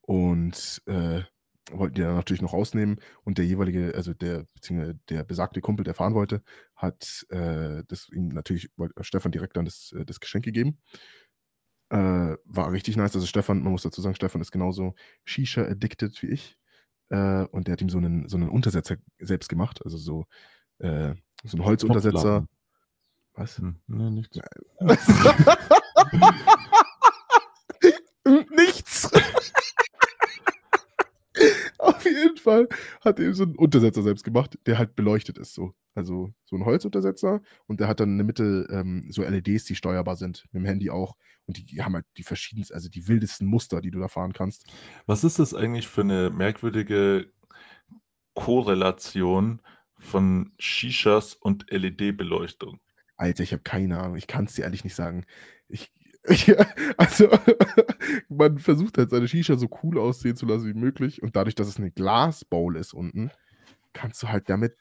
[0.00, 1.22] und äh,
[1.70, 5.84] wollten die dann natürlich noch rausnehmen und der jeweilige, also der, beziehungsweise der besagte Kumpel,
[5.84, 6.42] der fahren wollte,
[6.74, 10.78] hat äh, das ihm natürlich Stefan direkt dann das, äh, das Geschenk gegeben.
[11.90, 13.14] Äh, war richtig nice.
[13.14, 16.56] Also Stefan, man muss dazu sagen, Stefan ist genauso Shisha-addicted wie ich.
[17.10, 20.26] Äh, und der hat ihm so einen, so einen Untersetzer selbst gemacht, also so,
[20.78, 22.46] äh, so einen Holzuntersetzer.
[23.32, 23.58] Was?
[23.58, 24.38] Hm, nee, nichts.
[28.50, 29.10] nichts.
[32.48, 35.74] Auf jeden Fall hat eben so einen Untersetzer selbst gemacht, der halt beleuchtet ist so.
[35.94, 39.74] Also so ein Holzuntersetzer und der hat dann in der Mitte ähm, so LEDs, die
[39.74, 41.16] steuerbar sind, mit dem Handy auch.
[41.46, 44.66] Und die haben halt die verschiedensten, also die wildesten Muster, die du da fahren kannst.
[45.06, 47.32] Was ist das eigentlich für eine merkwürdige
[48.34, 49.60] Korrelation
[49.98, 52.78] von Shishas und LED-Beleuchtung?
[53.16, 54.16] Alter, ich habe keine Ahnung.
[54.16, 55.24] Ich kann es dir ehrlich nicht sagen.
[55.68, 55.90] Ich,
[56.96, 57.28] also,
[58.28, 61.22] man versucht halt seine Shisha so cool aussehen zu lassen wie möglich.
[61.22, 63.30] Und dadurch, dass es eine Glasbowl ist unten,
[63.92, 64.76] kannst du halt damit,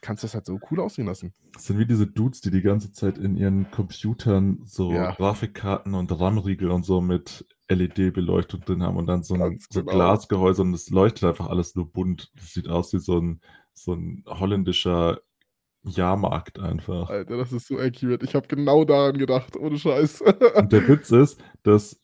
[0.00, 1.34] kannst das halt so cool aussehen lassen.
[1.52, 5.12] Das sind wie diese Dudes, die die ganze Zeit in ihren Computern so ja.
[5.12, 9.92] Grafikkarten und RAM-Riegel und so mit LED-Beleuchtung drin haben und dann so ein, so genau.
[9.92, 12.32] Glasgehäuse und es leuchtet einfach alles nur bunt.
[12.36, 13.40] Das sieht aus wie so ein,
[13.74, 15.20] so ein holländischer
[15.88, 17.10] Jahrmarkt einfach.
[17.10, 18.24] Alter, das ist so accurate.
[18.24, 20.22] Ich habe genau daran gedacht, ohne Scheiß.
[20.22, 22.00] Und der Witz ist, dass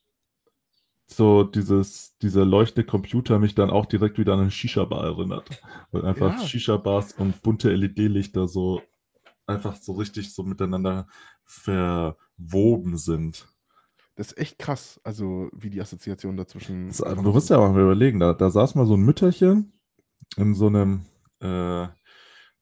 [1.07, 5.49] so dieses, dieser leuchtende Computer mich dann auch direkt wieder an eine Shisha-Bar erinnert.
[5.91, 6.47] Weil einfach ja.
[6.47, 8.83] Shisha-Bars und bunte LED-Lichter so
[9.47, 11.07] einfach so richtig so miteinander
[11.45, 13.47] verwoben sind.
[14.17, 16.87] Das ist echt krass, also wie die Assoziation dazwischen.
[16.87, 19.73] Das, du musst ja mal überlegen, da, da saß mal so ein Mütterchen
[20.37, 21.07] in so einem
[21.41, 21.89] äh,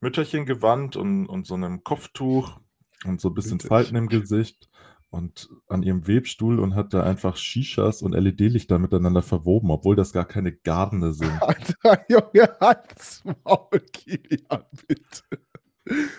[0.02, 2.60] Mütterchengewand und, und so einem Kopftuch
[3.04, 3.68] und so ein bisschen Witzig.
[3.68, 4.68] Falten im Gesicht
[5.10, 10.12] und an ihrem Webstuhl und hat da einfach Shishas und LED-Lichter miteinander verwoben, obwohl das
[10.12, 11.30] gar keine Garne sind.
[11.40, 15.22] Alter, Junge, halt's Maul, Kilian, bitte.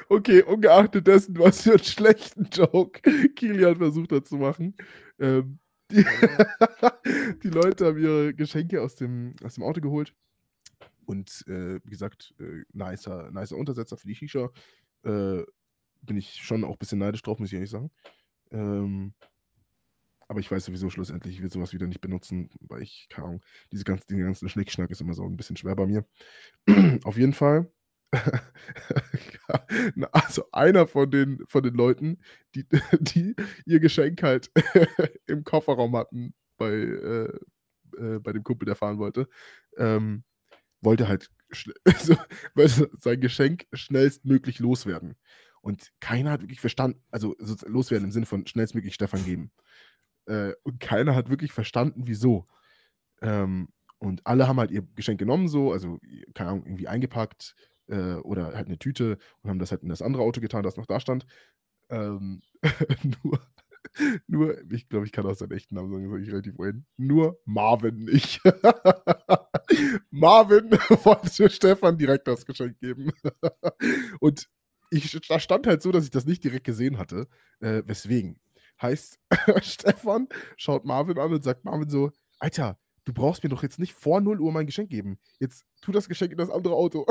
[0.08, 3.02] Okay, ungeachtet dessen, was für einen schlechten Joke
[3.36, 4.76] Kilian versucht hat zu machen.
[5.20, 5.60] Ähm,
[5.92, 6.06] die,
[7.44, 10.14] die, Leute haben ihre Geschenke aus dem, aus dem Auto geholt
[11.06, 14.50] und äh, wie gesagt, äh, nicer, nicer Untersetzer für die Shisha.
[15.04, 15.44] Äh,
[16.02, 17.92] bin ich schon auch ein bisschen neidisch drauf, muss ich ehrlich sagen.
[18.52, 19.14] Ähm,
[20.28, 23.42] aber ich weiß sowieso schlussendlich, ich will sowas wieder nicht benutzen, weil ich, keine Ahnung,
[23.72, 26.06] diese ganzen, den ganzen Schnickschnack ist immer so ein bisschen schwer bei mir.
[27.04, 27.72] Auf jeden Fall
[30.12, 32.20] also einer von den, von den Leuten,
[32.56, 32.66] die,
[33.00, 33.36] die
[33.66, 34.52] ihr Geschenk halt
[35.28, 37.40] im Kofferraum hatten bei, äh,
[37.98, 39.28] äh, bei dem Kumpel, der fahren wollte,
[39.78, 40.24] ähm,
[40.84, 41.30] wollte halt
[41.86, 45.16] also, sein Geschenk schnellstmöglich loswerden.
[45.62, 49.52] Und keiner hat wirklich verstanden, also loswerden im Sinne von schnellstmöglich Stefan geben.
[50.26, 52.48] Äh, und keiner hat wirklich verstanden, wieso.
[53.22, 56.00] Ähm, und alle haben halt ihr Geschenk genommen, so, also,
[56.34, 57.56] keine Ahnung, irgendwie eingepackt
[57.88, 60.78] äh, oder halt eine Tüte und haben das halt in das andere Auto getan, das
[60.78, 61.26] noch da stand.
[61.90, 62.42] Ähm,
[63.24, 63.40] nur,
[64.28, 66.86] nur, ich glaube, ich kann auch seinen echten Namen sagen, sage ich relativ wohin.
[66.98, 68.42] Nur Marvin nicht.
[70.12, 70.72] Marvin
[71.04, 73.12] wollte Stefan direkt das Geschenk geben.
[74.20, 74.50] und
[74.90, 77.28] ich, da stand halt so, dass ich das nicht direkt gesehen hatte.
[77.60, 78.40] Äh, weswegen?
[78.82, 79.20] Heißt,
[79.62, 83.94] Stefan schaut Marvin an und sagt Marvin so, Alter, du brauchst mir doch jetzt nicht
[83.94, 85.18] vor 0 Uhr mein Geschenk geben.
[85.40, 87.06] Jetzt tu das Geschenk in das andere Auto.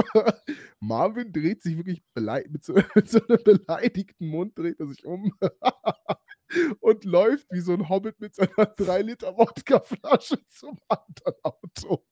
[0.81, 2.03] Marvin dreht sich wirklich
[2.49, 5.33] mit so, mit so, einem beleidigten Mund, dreht er sich um
[6.81, 12.05] und läuft wie so ein Hobbit mit seiner 3 Liter Wodkaflasche zum anderen Auto.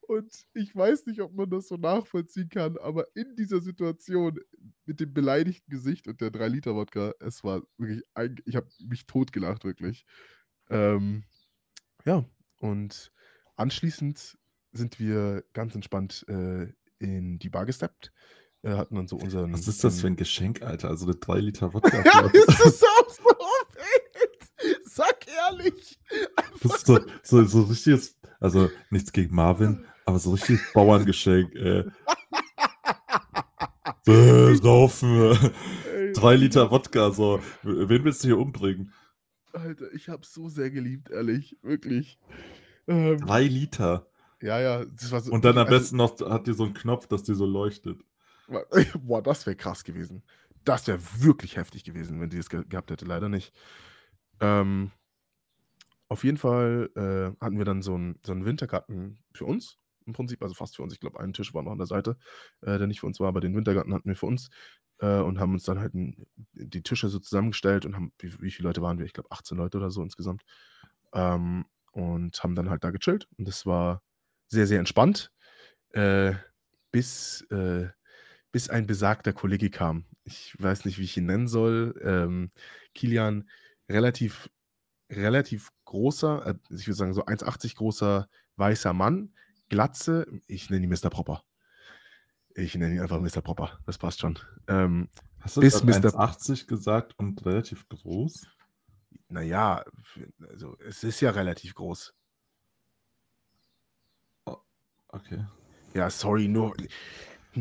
[0.00, 4.38] Und ich weiß nicht, ob man das so nachvollziehen kann, aber in dieser Situation
[4.84, 8.68] mit dem beleidigten Gesicht und der 3 Liter Wodka, es war wirklich, ein, ich habe
[8.80, 10.04] mich totgelacht, wirklich.
[10.68, 11.24] Ähm,
[12.04, 12.24] ja,
[12.58, 13.12] und
[13.54, 14.36] anschließend
[14.72, 18.12] sind wir ganz entspannt äh, in die Bar gesteppt.
[18.62, 19.52] Äh, hatten dann so unseren.
[19.52, 20.88] Was ist das für ein Geschenk, Alter?
[20.88, 22.02] Also eine 3 Liter Wodka.
[22.04, 23.25] ja, ist das auch so
[26.62, 31.84] Das ist so, so, so richtiges, also nichts gegen Marvin, aber so richtig Bauerngeschenk, ey.
[34.06, 35.36] Äh, saufen.
[36.14, 37.40] Drei Liter Wodka, so.
[37.62, 38.92] Wen willst du hier umbringen?
[39.52, 41.56] Alter, ich hab's so sehr geliebt, ehrlich.
[41.62, 42.18] Wirklich.
[42.86, 44.06] Ähm, Drei Liter.
[44.40, 44.84] Ja, ja.
[44.96, 47.46] So, Und dann am also, besten noch hat die so einen Knopf, dass die so
[47.46, 48.00] leuchtet.
[49.00, 50.22] Boah, das wäre krass gewesen.
[50.64, 53.04] Das wäre wirklich heftig gewesen, wenn die es ge gehabt hätte.
[53.04, 53.52] Leider nicht.
[54.40, 54.90] Ähm,
[56.08, 60.42] auf jeden Fall äh, hatten wir dann so einen so Wintergarten für uns im Prinzip,
[60.42, 60.92] also fast für uns.
[60.92, 62.16] Ich glaube, ein Tisch war noch an der Seite,
[62.62, 64.50] äh, der nicht für uns war, aber den Wintergarten hatten wir für uns
[64.98, 68.50] äh, und haben uns dann halt ein, die Tische so zusammengestellt und haben, wie, wie
[68.50, 69.06] viele Leute waren wir?
[69.06, 70.42] Ich glaube, 18 Leute oder so insgesamt.
[71.12, 74.02] Ähm, und haben dann halt da gechillt und das war
[74.48, 75.32] sehr, sehr entspannt,
[75.90, 76.34] äh,
[76.92, 77.88] bis, äh,
[78.52, 80.04] bis ein besagter Kollege kam.
[80.24, 81.98] Ich weiß nicht, wie ich ihn nennen soll.
[82.02, 82.50] Ähm,
[82.94, 83.48] Kilian,
[83.88, 84.50] relativ,
[85.10, 89.32] relativ großer, äh, ich würde sagen so 1,80 großer weißer Mann,
[89.68, 91.10] Glatze, ich nenne ihn Mr.
[91.10, 91.42] Proper.
[92.54, 93.42] Ich nenne ihn einfach Mr.
[93.42, 94.38] Proper, das passt schon.
[94.68, 95.08] Ähm,
[95.40, 98.46] Hast du bis 1,80 gesagt und relativ groß?
[99.28, 99.84] Naja,
[100.48, 102.14] also es ist ja relativ groß.
[104.46, 104.56] Oh,
[105.08, 105.44] okay.
[105.94, 106.74] Ja, sorry, nur.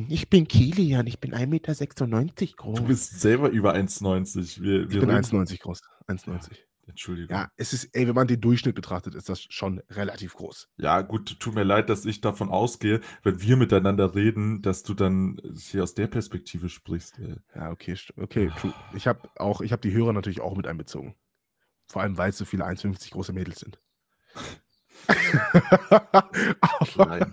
[0.09, 2.79] Ich bin Kilian, ich bin 1,96 Meter groß.
[2.79, 4.61] Du bist selber über 1,90.
[4.61, 5.81] Wir, wir ich bin 1,90 groß.
[6.07, 6.57] 1,90.
[6.87, 7.35] Entschuldigung.
[7.35, 10.69] Ja, es ist, ey, wenn man den Durchschnitt betrachtet, ist das schon relativ groß.
[10.77, 14.93] Ja, gut, tut mir leid, dass ich davon ausgehe, wenn wir miteinander reden, dass du
[14.93, 17.19] dann hier aus der Perspektive sprichst.
[17.19, 17.35] Ey.
[17.55, 18.51] Ja, okay, okay.
[18.59, 18.73] True.
[18.93, 21.15] Ich habe auch, ich habe die Hörer natürlich auch mit einbezogen.
[21.87, 23.79] Vor allem, weil es so viele 1,50 große Mädels sind.
[26.61, 27.31] Aber,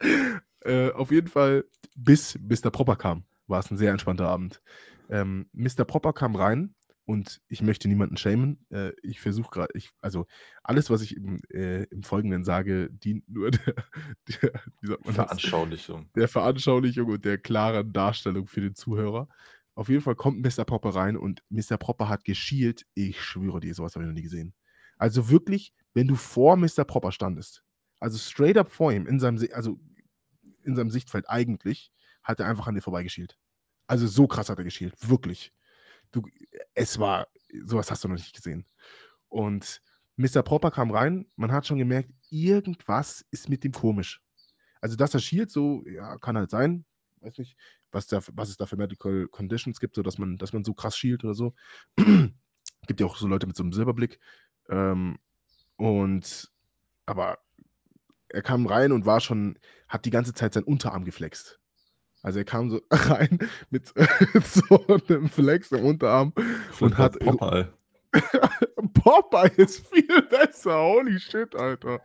[0.64, 2.70] äh, auf jeden Fall, bis Mr.
[2.70, 4.62] Propper kam, war es ein sehr entspannter Abend.
[5.10, 5.84] Ähm, Mr.
[5.84, 6.74] Propper kam rein
[7.08, 8.58] und ich möchte niemanden schämen.
[8.68, 10.26] Äh, ich versuche gerade, also
[10.62, 16.10] alles, was ich im, äh, im Folgenden sage, dient nur der, der Veranschaulichung.
[16.14, 19.26] Der Veranschaulichung und der klaren Darstellung für den Zuhörer.
[19.74, 20.66] Auf jeden Fall kommt Mr.
[20.66, 21.78] Popper rein und Mr.
[21.78, 22.84] Popper hat geschielt.
[22.92, 24.52] Ich schwöre dir, sowas habe ich noch nie gesehen.
[24.98, 26.84] Also wirklich, wenn du vor Mr.
[26.86, 27.64] Popper standest,
[28.00, 29.80] also straight up vor ihm, in seinem, also
[30.62, 31.90] in seinem Sichtfeld eigentlich,
[32.22, 33.38] hat er einfach an dir vorbeigeschielt.
[33.86, 35.54] Also so krass hat er geschielt, wirklich
[36.12, 36.22] du,
[36.74, 37.28] es war,
[37.64, 38.66] sowas hast du noch nicht gesehen.
[39.28, 39.82] Und
[40.16, 40.42] Mr.
[40.42, 44.22] Popper kam rein, man hat schon gemerkt, irgendwas ist mit dem komisch.
[44.80, 46.84] Also, dass er schielt, so, ja, kann halt sein.
[47.20, 47.56] Weiß nicht,
[47.90, 50.74] was, da, was es da für Medical Conditions gibt, so dass man, dass man so
[50.74, 51.54] krass schielt oder so.
[52.86, 54.18] gibt ja auch so Leute mit so einem Silberblick.
[54.68, 55.18] Ähm,
[55.76, 56.50] und,
[57.06, 57.38] aber
[58.28, 61.60] er kam rein und war schon, hat die ganze Zeit seinen Unterarm geflext.
[62.28, 63.38] Also er kam so rein
[63.70, 63.86] mit
[64.44, 66.34] so einem Flex im Unterarm
[66.78, 67.18] und hat.
[67.18, 67.72] Popeye.
[68.92, 72.02] Popeye ist viel besser, holy shit, Alter.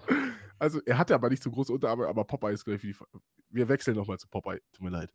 [0.59, 2.97] Also er hatte aber nicht so große Unterarme, aber Popeye ist gleich wie die.
[3.49, 5.13] Wir wechseln nochmal zu Popeye, tut mir leid.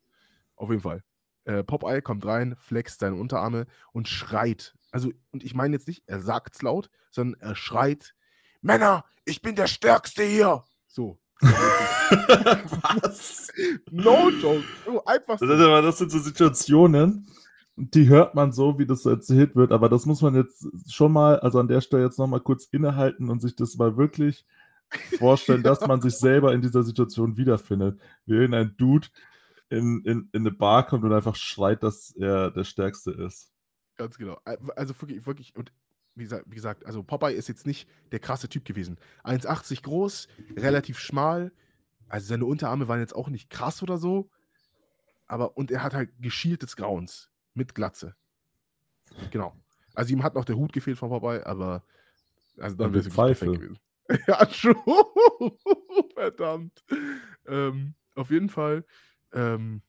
[0.57, 1.03] Auf jeden Fall.
[1.44, 4.75] Äh, Popeye kommt rein, flext seine Unterarme und schreit.
[4.90, 8.14] Also, und ich meine jetzt nicht, er sagt es laut, sondern er schreit:
[8.61, 10.64] Männer, ich bin der Stärkste hier.
[10.87, 11.18] So.
[12.11, 13.49] Was?
[13.90, 14.64] No joke.
[14.87, 15.47] Oh, einfach so.
[15.47, 17.27] Das sind so Situationen,
[17.77, 21.12] die hört man so, wie das so erzählt wird, aber das muss man jetzt schon
[21.12, 24.44] mal, also an der Stelle jetzt nochmal kurz innehalten und sich das mal wirklich
[25.18, 28.01] vorstellen, dass man sich selber in dieser Situation wiederfindet.
[28.27, 29.09] Wie irgendein Dude
[29.71, 33.53] in, in, in eine Bar kommt und einfach schreit, dass er der Stärkste ist.
[33.97, 34.40] Ganz genau.
[34.77, 35.73] Also wirklich, wirklich, und
[36.14, 38.99] wie gesagt, also Popeye ist jetzt nicht der krasse Typ gewesen.
[39.25, 41.53] 1,80 groß, relativ schmal.
[42.09, 44.31] Also seine Unterarme waren jetzt auch nicht krass oder so.
[45.27, 48.14] Aber, und er hat halt geschieltes Grauens mit Glatze.
[49.31, 49.55] Genau.
[49.94, 51.83] Also ihm hat noch der Hut gefehlt von Popeye, aber
[52.59, 53.79] also dann wäre es gewesen.
[54.27, 54.77] ja, schon.
[56.14, 56.85] Verdammt.
[57.47, 58.85] Ähm, auf jeden Fall.
[59.33, 59.83] Ähm,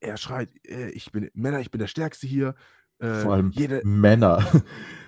[0.00, 2.54] er schreit, äh, ich bin Männer, ich bin der Stärkste hier.
[2.98, 4.44] Äh, Vor allem jede, Männer.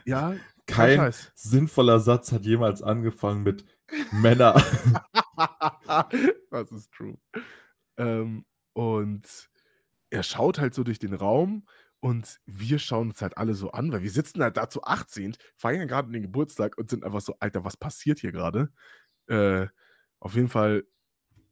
[0.07, 0.35] Ja,
[0.66, 3.64] kein sinnvoller Satz hat jemals angefangen mit
[4.12, 4.62] Männer.
[6.50, 7.16] das ist true.
[7.96, 9.50] Ähm, und
[10.10, 11.66] er schaut halt so durch den Raum
[12.00, 15.36] und wir schauen uns halt alle so an, weil wir sitzen halt da zu 18,
[15.56, 18.70] feiern gerade den Geburtstag und sind einfach so, Alter, was passiert hier gerade?
[19.26, 19.66] Äh,
[20.20, 20.84] auf jeden Fall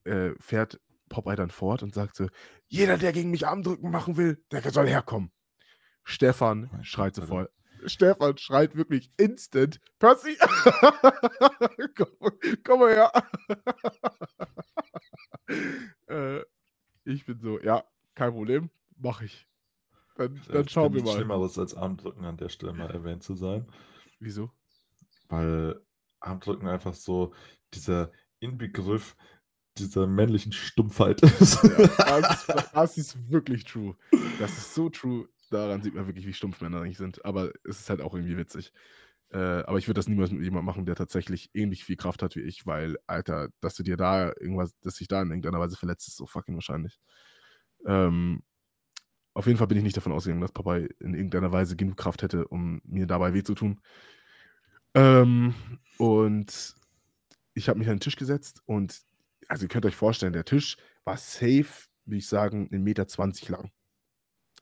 [0.04, 2.28] äh, fährt Popeye dann fort und sagt so,
[2.68, 5.32] jeder, der gegen mich Armdrücken machen will, der soll herkommen.
[6.04, 7.48] Stefan schreit so voll.
[7.86, 9.80] Stefan schreit wirklich instant.
[9.98, 10.36] Percy!
[11.96, 12.32] komm,
[12.64, 13.12] komm mal her.
[16.08, 16.40] äh,
[17.04, 19.46] ich bin so, ja, kein Problem, mach ich.
[20.16, 21.14] Dann, dann schauen wir mal.
[21.14, 23.66] Schlimmeres als Armdrücken an der Stelle mal erwähnt zu sein.
[24.20, 24.50] Wieso?
[25.28, 25.80] Weil
[26.20, 27.34] Armdrücken einfach so
[27.74, 29.16] dieser Inbegriff
[29.78, 31.62] dieser männlichen Stumpfheit ist.
[31.64, 33.96] Ja, das, ist das, ist wirklich true.
[34.38, 37.24] Das ist so true daran sieht man wirklich, wie stumpf Männer eigentlich sind.
[37.24, 38.72] Aber es ist halt auch irgendwie witzig.
[39.30, 42.36] Äh, aber ich würde das niemals mit jemandem machen, der tatsächlich ähnlich viel Kraft hat
[42.36, 45.76] wie ich, weil, Alter, dass du dir da irgendwas, dass sich da in irgendeiner Weise
[45.76, 46.98] verletzt, ist so fucking wahrscheinlich.
[47.86, 48.42] Ähm,
[49.34, 52.22] auf jeden Fall bin ich nicht davon ausgegangen, dass Popeye in irgendeiner Weise genug Kraft
[52.22, 53.80] hätte, um mir dabei weh zu tun.
[54.94, 55.54] Ähm,
[55.96, 56.74] und
[57.54, 59.00] ich habe mich an den Tisch gesetzt und,
[59.48, 63.06] also ihr könnt euch vorstellen, der Tisch war safe, würde ich sagen, 1,20 Meter
[63.48, 63.70] lang.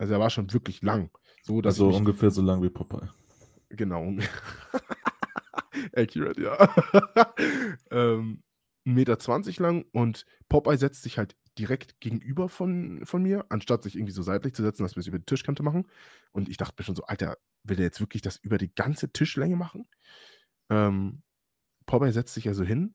[0.01, 1.11] Also er war schon wirklich lang.
[1.43, 3.11] So, dass also ungefähr so lang wie Popeye.
[3.69, 4.15] Genau.
[5.95, 6.57] Accurate, ja.
[7.91, 8.43] ähm,
[8.87, 13.95] 1,20 Meter lang und Popeye setzt sich halt direkt gegenüber von, von mir, anstatt sich
[13.95, 15.87] irgendwie so seitlich zu setzen, dass wir es über die Tischkante machen.
[16.33, 19.13] Und ich dachte mir schon so, Alter, will der jetzt wirklich das über die ganze
[19.13, 19.87] Tischlänge machen?
[20.71, 21.23] Ähm,
[21.85, 22.95] Popeye setzt sich also hin,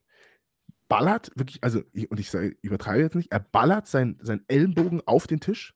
[0.87, 5.27] ballert wirklich, also, und ich sage, übertreibe jetzt nicht, er ballert sein, sein Ellenbogen auf
[5.27, 5.75] den Tisch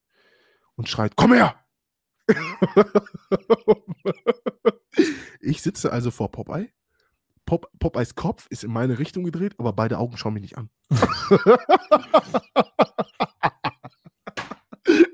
[0.80, 1.62] und schreit, komm her!
[5.42, 6.72] ich sitze also vor Popeye.
[7.46, 10.70] Pop, Popeyes Kopf ist in meine Richtung gedreht, aber beide Augen schauen mich nicht an.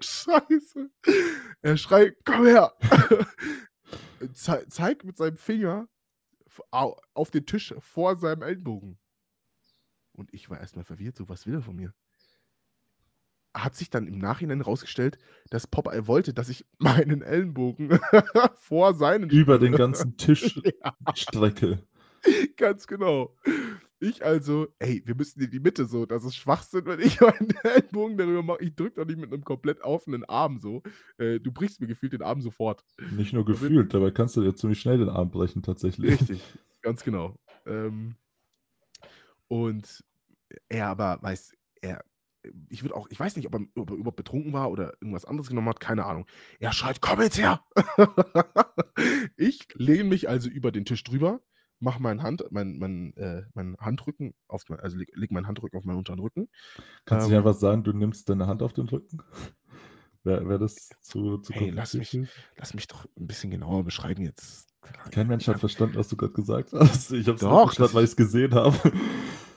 [0.02, 0.92] Scheiße.
[1.64, 2.72] Er schreit, komm her!
[4.34, 5.90] Ze zeigt mit seinem Finger
[6.70, 9.00] auf den Tisch vor seinem Ellenbogen.
[10.12, 11.92] Und ich war erstmal verwirrt, so was will er von mir?
[13.56, 15.18] Hat sich dann im Nachhinein rausgestellt,
[15.50, 18.00] dass Popeye wollte, dass ich meinen Ellenbogen
[18.56, 20.96] vor seinen über den ganzen Tisch ja.
[21.14, 21.84] strecke.
[22.58, 23.36] Ganz genau.
[24.00, 27.54] Ich also, ey, wir müssen in die Mitte so, das ist Schwachsinn, wenn ich meinen
[27.64, 28.64] Ellenbogen darüber mache.
[28.64, 30.82] Ich drücke doch nicht mit einem komplett offenen Arm so.
[31.18, 32.84] Äh, du brichst mir gefühlt den Arm sofort.
[33.12, 36.20] Nicht nur gefühlt, dabei kannst du dir ziemlich schnell den Arm brechen, tatsächlich.
[36.20, 36.42] Richtig,
[36.82, 37.36] ganz genau.
[37.66, 38.16] Ähm,
[39.48, 40.04] und
[40.68, 42.04] er aber, weiß, er
[42.70, 45.26] ich würde auch, ich weiß nicht, ob er, ob er überhaupt betrunken war oder irgendwas
[45.26, 46.26] anderes genommen hat, keine Ahnung.
[46.60, 47.62] Er schreit, komm jetzt her!
[49.38, 51.42] ich lehne mich also über den Tisch drüber,
[51.80, 55.86] mache meinen Hand, mein, mein, äh, meinen Handrücken auf, also leg, leg meinen Handrücken auf
[55.86, 56.50] meinen unteren Rücken.
[57.06, 59.20] Kannst ähm, du nicht einfach sagen, du nimmst deine Hand auf den Rücken?
[60.24, 62.18] Wäre wär das zu, zu hey, lass mich,
[62.58, 64.68] lass mich doch ein bisschen genauer beschreiben jetzt.
[65.12, 67.12] Kein Mensch hat verstanden, was du gerade gesagt hast.
[67.12, 68.76] Ich habe es verstanden, weil ich es gesehen habe.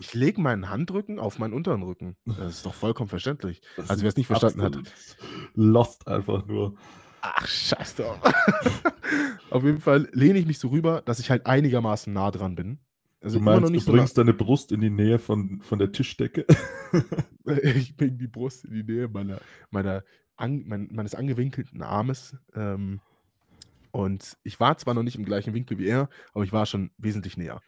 [0.00, 2.16] Ich lege meinen Handrücken auf meinen unteren Rücken.
[2.24, 3.61] Das ist doch vollkommen verständlich.
[3.76, 4.78] Das also wer es nicht verstanden hat.
[5.54, 6.76] Lost einfach nur.
[7.20, 8.20] Ach, scheiß doch.
[9.50, 12.79] auf jeden Fall lehne ich mich so rüber, dass ich halt einigermaßen nah dran bin.
[13.20, 16.46] Also du meinst, du bringst so deine Brust in die Nähe von, von der Tischdecke?
[17.62, 20.04] ich bringe die Brust in die Nähe meiner, meiner
[20.37, 22.37] an, mein, meines angewinkelten Armes.
[22.54, 23.00] Ähm,
[23.90, 26.92] und ich war zwar noch nicht im gleichen Winkel wie er, aber ich war schon
[26.98, 27.60] wesentlich näher.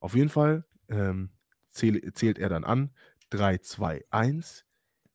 [0.00, 1.30] Auf jeden Fall ähm,
[1.74, 2.94] zähl, zählt er dann an.
[3.30, 4.64] 3, 2, 1.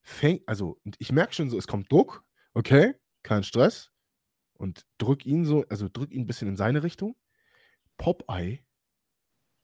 [0.02, 2.24] Fäng, also ich merke schon so, es kommt Druck.
[2.54, 3.92] Okay, kein Stress.
[4.54, 7.16] Und drück ihn so, also drück ihn ein bisschen in seine Richtung.
[7.98, 8.60] Popeye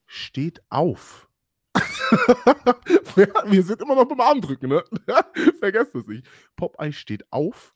[0.05, 1.29] steht auf.
[1.75, 4.83] wir sind immer noch beim Armdrücken, ne?
[5.59, 6.27] Vergesst es nicht.
[6.55, 7.75] Popeye steht auf,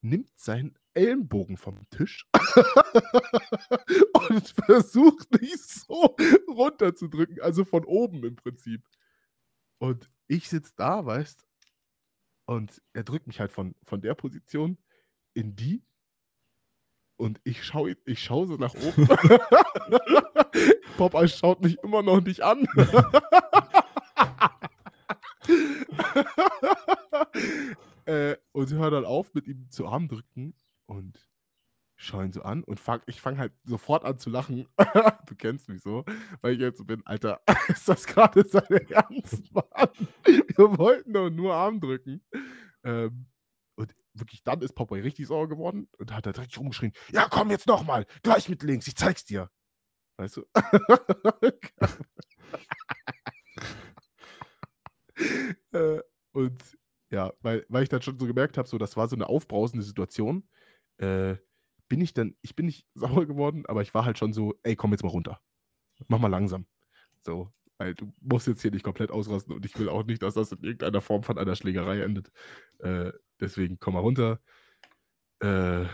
[0.00, 2.26] nimmt seinen Ellenbogen vom Tisch
[4.30, 6.16] und versucht mich so
[6.48, 8.82] runterzudrücken, also von oben im Prinzip.
[9.78, 11.46] Und ich sitze da, weißt
[12.46, 14.78] und er drückt mich halt von, von der Position
[15.34, 15.84] in die
[17.18, 19.06] und ich schaue ich schau so nach oben.
[20.96, 22.66] Popeye schaut mich immer noch nicht an.
[28.06, 30.54] äh, und hör dann auf, mit ihm zu Arm drücken
[30.86, 31.28] und
[31.96, 34.68] schau ihn so an und fang, ich fange halt sofort an zu lachen.
[35.26, 36.04] du kennst mich so,
[36.40, 39.88] weil ich jetzt so bin, Alter, ist das gerade seine Ernst, Mann?
[40.24, 42.22] Wir wollten doch nur Arm drücken.
[42.84, 43.26] Ähm,
[43.76, 47.50] und wirklich, dann ist Popeye richtig sauer geworden und hat da direkt rumgeschrien: Ja, komm
[47.50, 49.50] jetzt nochmal, gleich mit links, ich zeig's dir.
[50.18, 50.46] Weißt du?
[55.72, 56.00] äh,
[56.32, 56.62] und
[57.10, 59.84] ja, weil, weil ich dann schon so gemerkt habe, so, das war so eine aufbrausende
[59.84, 60.48] Situation,
[60.98, 61.36] äh,
[61.88, 64.76] bin ich dann, ich bin nicht sauer geworden, aber ich war halt schon so, ey,
[64.76, 65.40] komm jetzt mal runter.
[66.08, 66.66] Mach mal langsam.
[67.22, 70.34] So, weil du musst jetzt hier nicht komplett ausrasten und ich will auch nicht, dass
[70.34, 72.30] das in irgendeiner Form von einer Schlägerei endet.
[72.78, 74.40] Äh, deswegen komm mal runter.
[75.40, 75.84] Äh,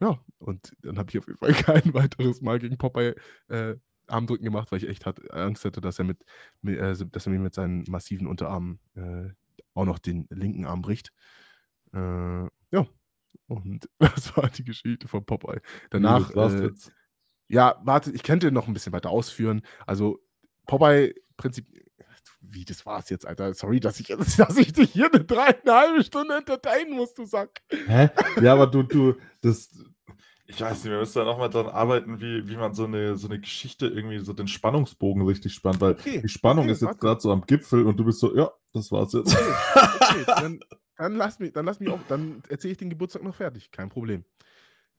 [0.00, 3.14] ja, und dann habe ich auf jeden Fall kein weiteres Mal gegen Popeye
[3.48, 3.76] äh,
[4.08, 6.24] Armdrücken gemacht, weil ich echt hat, Angst hatte, dass er, mit,
[6.62, 9.30] mit äh, dass er mir mit seinen massiven Unterarmen äh,
[9.74, 11.12] auch noch den linken Arm bricht.
[11.92, 11.98] Äh,
[12.70, 12.86] ja,
[13.46, 15.60] und das war die Geschichte von Popeye.
[15.90, 16.34] Danach.
[16.34, 16.70] Äh,
[17.48, 19.62] ja, warte, ich könnte noch ein bisschen weiter ausführen.
[19.86, 20.18] Also,
[20.66, 21.66] Popeye, Prinzip,
[22.40, 23.54] wie, das war's jetzt, Alter.
[23.54, 27.62] Sorry, dass ich, dass ich dich hier eine dreieinhalb Stunde entertainen muss, du Sack.
[27.70, 28.10] Hä?
[28.40, 29.70] Ja, aber du, du, das,
[30.48, 33.28] ich weiß nicht, wir müssen da nochmal dran arbeiten, wie, wie man so eine, so
[33.28, 37.00] eine Geschichte irgendwie so den Spannungsbogen richtig spannt, weil okay, die Spannung okay, ist jetzt
[37.00, 39.34] gerade so am Gipfel und du bist so, ja, das war's jetzt.
[39.34, 39.54] Okay,
[40.00, 40.60] okay dann,
[40.96, 43.88] dann, lass mich, dann lass mich auch, dann erzähle ich den Geburtstag noch fertig, kein
[43.88, 44.24] Problem.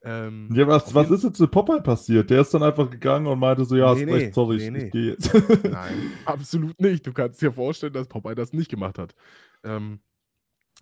[0.03, 2.29] Ähm, ja, was, was ist jetzt mit Popeye passiert?
[2.29, 4.83] Der ist dann einfach gegangen und meinte so, ja, nee, nee, recht, sorry, nee, ich,
[4.85, 5.33] ich gehe jetzt.
[5.63, 7.05] Nein, absolut nicht.
[7.05, 9.15] Du kannst dir vorstellen, dass Popeye das nicht gemacht hat.
[9.63, 10.01] Ähm,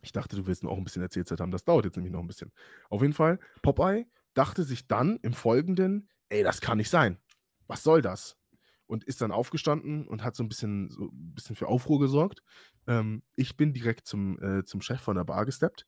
[0.02, 1.52] ich dachte, du willst noch auch ein bisschen Erzählzeit haben.
[1.52, 2.52] Das dauert jetzt nämlich noch ein bisschen.
[2.90, 7.18] Auf jeden Fall, Popeye dachte sich dann im Folgenden, ey, das kann nicht sein.
[7.68, 8.38] Was soll das?
[8.88, 12.44] Und ist dann aufgestanden und hat so ein bisschen, so ein bisschen für Aufruhr gesorgt.
[12.88, 15.86] Ähm, ich bin direkt zum, äh, zum Chef von der Bar gesteppt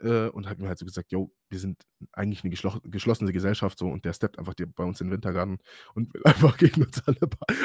[0.00, 1.82] äh, und hat mir halt so gesagt, yo, wir sind
[2.12, 5.58] eigentlich eine geschlo geschlossene Gesellschaft so und der steppt einfach bei uns in den Wintergarten
[5.94, 7.18] und will einfach gegen uns alle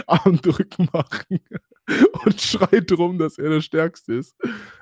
[0.08, 1.40] Armdrücken machen
[2.26, 4.36] und schreit drum, dass er der Stärkste ist.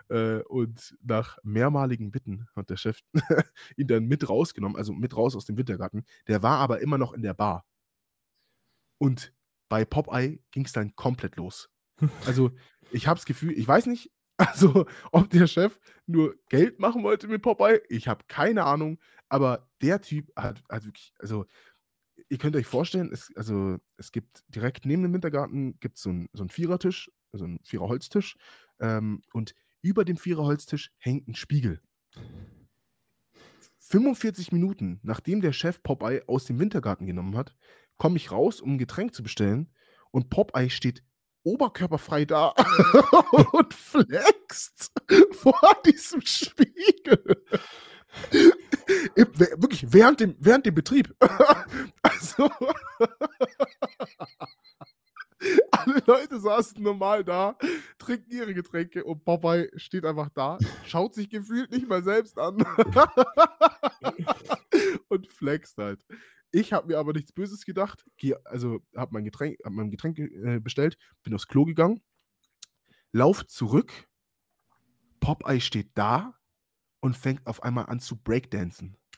[0.09, 2.99] Äh, und nach mehrmaligen Bitten hat der Chef
[3.75, 6.05] ihn dann mit rausgenommen, also mit raus aus dem Wintergarten.
[6.27, 7.65] Der war aber immer noch in der Bar.
[8.97, 9.33] Und
[9.71, 11.69] bei Popeye ging es dann komplett los.
[12.25, 12.51] Also
[12.91, 17.27] ich habe das Gefühl, ich weiß nicht, also, ob der Chef nur Geld machen wollte
[17.27, 18.99] mit Popeye, ich habe keine Ahnung.
[19.29, 21.45] Aber der Typ hat, hat wirklich, also,
[22.27, 26.27] ihr könnt euch vorstellen, es, also, es gibt direkt neben dem Wintergarten gibt so es
[26.33, 28.35] so einen Vierertisch, also einen Viererholztisch.
[28.79, 29.53] Ähm, und
[29.83, 31.79] über dem Viererholztisch hängt ein Spiegel.
[33.77, 37.55] 45 Minuten, nachdem der Chef Popeye aus dem Wintergarten genommen hat,
[38.01, 39.71] komme ich raus, um ein Getränk zu bestellen.
[40.09, 41.03] Und Popeye steht
[41.43, 42.47] oberkörperfrei da
[43.51, 44.91] und flext
[45.33, 47.45] vor diesem Spiegel.
[49.15, 51.15] Wirklich, während dem, während dem Betrieb.
[52.01, 52.49] also,
[55.69, 57.55] alle Leute saßen normal da,
[57.99, 62.65] trinken ihre Getränke und Popeye steht einfach da, schaut sich gefühlt nicht mal selbst an
[65.07, 66.03] und flext halt.
[66.51, 68.05] Ich habe mir aber nichts Böses gedacht.
[68.17, 72.01] Geh, also habe mein Getränk, hab mein Getränk äh, bestellt, bin aufs Klo gegangen,
[73.11, 73.91] lauf zurück.
[75.19, 76.37] Popeye steht da
[76.99, 78.97] und fängt auf einmal an zu breakdancen.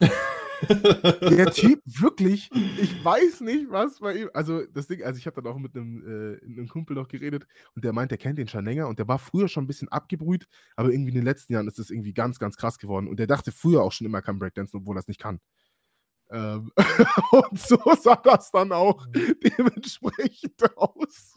[0.68, 4.30] der Typ wirklich, ich weiß nicht, was bei ihm.
[4.34, 7.46] Also, das Ding, also ich habe dann auch mit einem, äh, einem Kumpel noch geredet
[7.74, 9.88] und der meint, der kennt den schon länger und der war früher schon ein bisschen
[9.88, 13.08] abgebrüht, aber irgendwie in den letzten Jahren ist das irgendwie ganz, ganz krass geworden.
[13.08, 15.40] Und der dachte früher auch schon immer, er kann Breakdancen, obwohl er es nicht kann.
[16.30, 16.72] Ähm,
[17.32, 19.36] und so sah das dann auch mhm.
[19.42, 21.34] dementsprechend aus.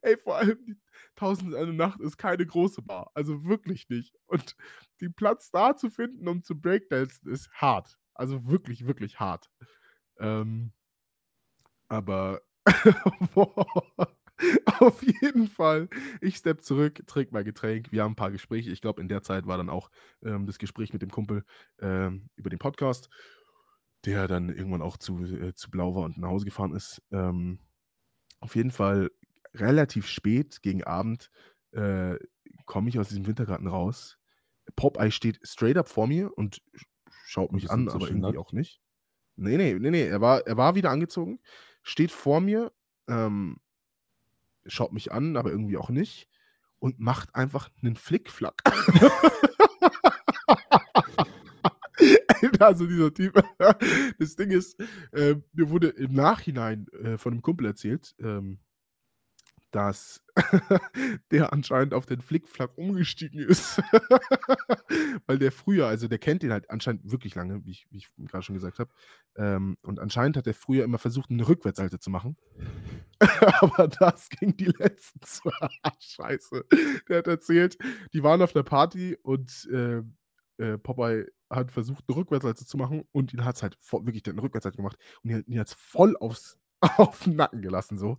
[0.00, 0.76] Ey, vor allem die
[1.14, 3.10] Tausend eine Nacht ist keine große Bar.
[3.14, 4.14] Also wirklich nicht.
[4.26, 4.56] Und
[5.00, 7.98] den Platz da zu finden, um zu Breakdancen, ist hart.
[8.14, 9.50] Also wirklich, wirklich hart.
[10.18, 10.72] Ähm,
[11.88, 12.42] aber
[13.34, 14.16] boah,
[14.80, 15.88] Auf jeden Fall.
[16.20, 17.92] Ich steppe zurück, trinke mein Getränk.
[17.92, 18.70] Wir haben ein paar Gespräche.
[18.70, 19.90] Ich glaube, in der Zeit war dann auch
[20.24, 21.44] ähm, das Gespräch mit dem Kumpel
[21.80, 23.08] ähm, über den Podcast,
[24.04, 27.02] der dann irgendwann auch zu, äh, zu blau war und nach Hause gefahren ist.
[27.10, 27.60] Ähm,
[28.40, 29.10] auf jeden Fall
[29.54, 31.30] relativ spät gegen Abend
[31.72, 32.16] äh,
[32.66, 34.18] komme ich aus diesem Wintergarten raus.
[34.76, 36.62] Popeye steht straight up vor mir und
[37.26, 38.38] schaut mich an, aber irgendwie nackt?
[38.38, 38.80] auch nicht.
[39.36, 40.06] Nee, nee, nee, nee.
[40.06, 41.40] Er war, er war wieder angezogen,
[41.82, 42.72] steht vor mir,
[43.08, 43.58] ähm,
[44.66, 46.28] schaut mich an, aber irgendwie auch nicht
[46.78, 48.62] und macht einfach einen Flickflack.
[52.60, 53.42] also dieser Typ.
[54.18, 54.80] Das Ding ist,
[55.12, 58.58] äh, mir wurde im Nachhinein äh, von einem Kumpel erzählt, ähm,
[59.72, 60.22] dass
[61.30, 63.82] der anscheinend auf den Flickflack umgestiegen ist.
[65.26, 68.42] Weil der früher, also der kennt den halt anscheinend wirklich lange, wie ich, ich gerade
[68.42, 68.90] schon gesagt habe.
[69.36, 72.36] Ähm, und anscheinend hat er früher immer versucht, eine Rückwärtshalte zu machen.
[73.60, 75.68] Aber das ging die letzten zwei.
[75.98, 76.64] Scheiße.
[77.08, 77.78] Der hat erzählt,
[78.12, 80.02] die waren auf der Party und äh,
[80.58, 84.26] äh, Popeye hat versucht, eine Rückwärtsseite zu machen und ihn hat es halt voll, wirklich
[84.26, 88.18] eine Rückwärtsseite gemacht und ihn, ihn hat es voll aufs, auf den Nacken gelassen, so.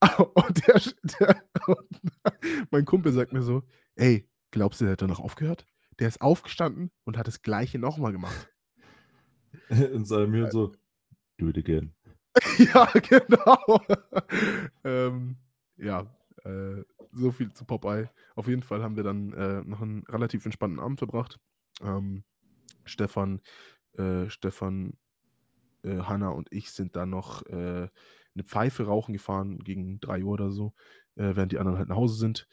[0.34, 0.80] Und, der,
[1.18, 1.88] der, und
[2.70, 3.62] mein Kumpel sagt mir so:
[3.94, 5.66] Ey, glaubst du, der hat danach aufgehört?
[5.98, 8.52] Der ist aufgestanden und hat das Gleiche nochmal gemacht.
[9.70, 10.72] In seinem Hirn so:
[11.38, 11.94] Do it again.
[12.58, 13.80] ja, genau.
[14.84, 15.36] ähm,
[15.76, 16.82] ja, äh,
[17.12, 18.10] so viel zu Popeye.
[18.34, 21.40] Auf jeden Fall haben wir dann äh, noch einen relativ entspannten Abend verbracht.
[21.82, 22.24] Ähm,
[22.84, 23.40] Stefan,
[23.94, 24.98] äh, Stefan,
[25.86, 27.88] äh, Hanna und ich sind dann noch äh,
[28.34, 30.74] eine Pfeife rauchen gefahren gegen 3 Uhr oder so,
[31.14, 32.48] äh, während die anderen halt nach Hause sind.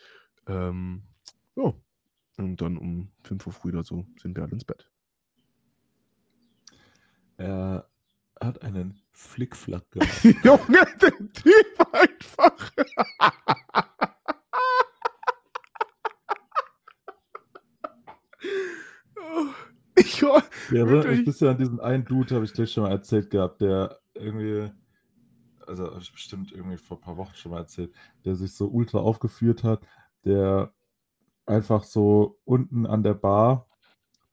[0.47, 1.03] Ähm,
[1.55, 1.73] ja.
[2.37, 4.89] Und dann um 5 Uhr früh oder so sind wir halt ins Bett.
[7.37, 7.87] Er
[8.39, 10.23] hat einen Flickflack gemacht.
[10.23, 12.71] Junge, der Typ einfach.
[20.69, 23.29] Ich, ja, erinnert mich bisher an diesen einen Dude, habe ich gleich schon mal erzählt
[23.29, 24.71] gehabt, der irgendwie,
[25.65, 27.93] also habe ich bestimmt irgendwie vor ein paar Wochen schon mal erzählt,
[28.25, 29.85] der sich so ultra aufgeführt hat,
[30.25, 30.73] der
[31.45, 33.67] einfach so unten an der Bar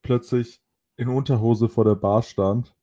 [0.03, 0.63] plötzlich
[0.97, 2.75] in Unterhose vor der Bar stand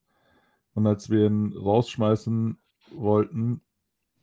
[0.78, 2.58] und als wir ihn rausschmeißen
[2.92, 3.62] wollten,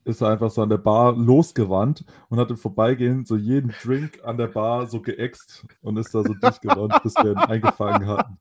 [0.05, 4.21] ist er einfach so an der Bar losgerannt und hat im Vorbeigehen so jeden Drink
[4.23, 8.39] an der Bar so geäxt und ist da so durchgerannt, bis wir ihn eingefangen hatten.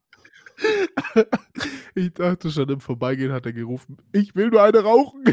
[1.96, 5.22] Ich dachte schon, im Vorbeigehen hat er gerufen, ich will nur eine rauchen.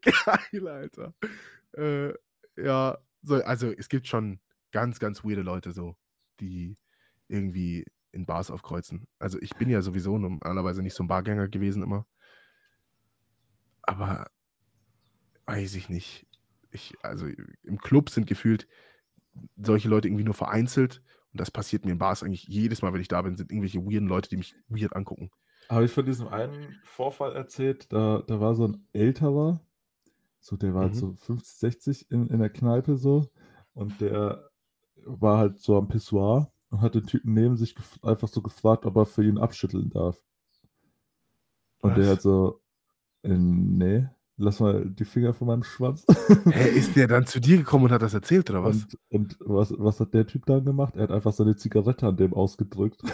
[0.00, 1.12] Geil, Alter.
[1.72, 2.12] Äh,
[2.56, 4.38] ja, so, also es gibt schon
[4.70, 5.96] ganz, ganz weirde Leute so,
[6.38, 6.76] die
[7.26, 9.08] irgendwie in Bars aufkreuzen.
[9.18, 12.06] Also ich bin ja sowieso normalerweise nicht so ein Bargänger gewesen immer.
[13.82, 14.30] Aber
[15.46, 16.26] weiß ich nicht.
[16.70, 17.26] Ich, also
[17.64, 18.68] im Club sind gefühlt
[19.56, 21.02] solche Leute irgendwie nur vereinzelt.
[21.32, 23.84] Und das passiert mir in Bars eigentlich jedes Mal, wenn ich da bin, sind irgendwelche
[23.84, 25.30] weirden Leute, die mich weird angucken.
[25.68, 29.60] Habe ich von diesem einen Vorfall erzählt, da, da war so ein älterer,
[30.40, 31.06] so der war halt mhm.
[31.06, 33.30] halt so 50, 60 in, in der Kneipe so
[33.74, 34.50] und der
[35.04, 38.96] war halt so am Pissoir und hat den Typen neben sich einfach so gefragt, ob
[38.96, 40.20] er für ihn abschütteln darf.
[41.82, 41.98] Und Was?
[41.98, 42.60] der hat so,
[43.22, 44.08] äh, nee,
[44.40, 46.04] lass mal die Finger von meinem Schwanz.
[46.50, 48.86] Hä, ist der dann zu dir gekommen und hat das erzählt, oder was?
[49.10, 50.96] Und, und was, was hat der Typ dann gemacht?
[50.96, 53.02] Er hat einfach seine Zigarette an dem ausgedrückt.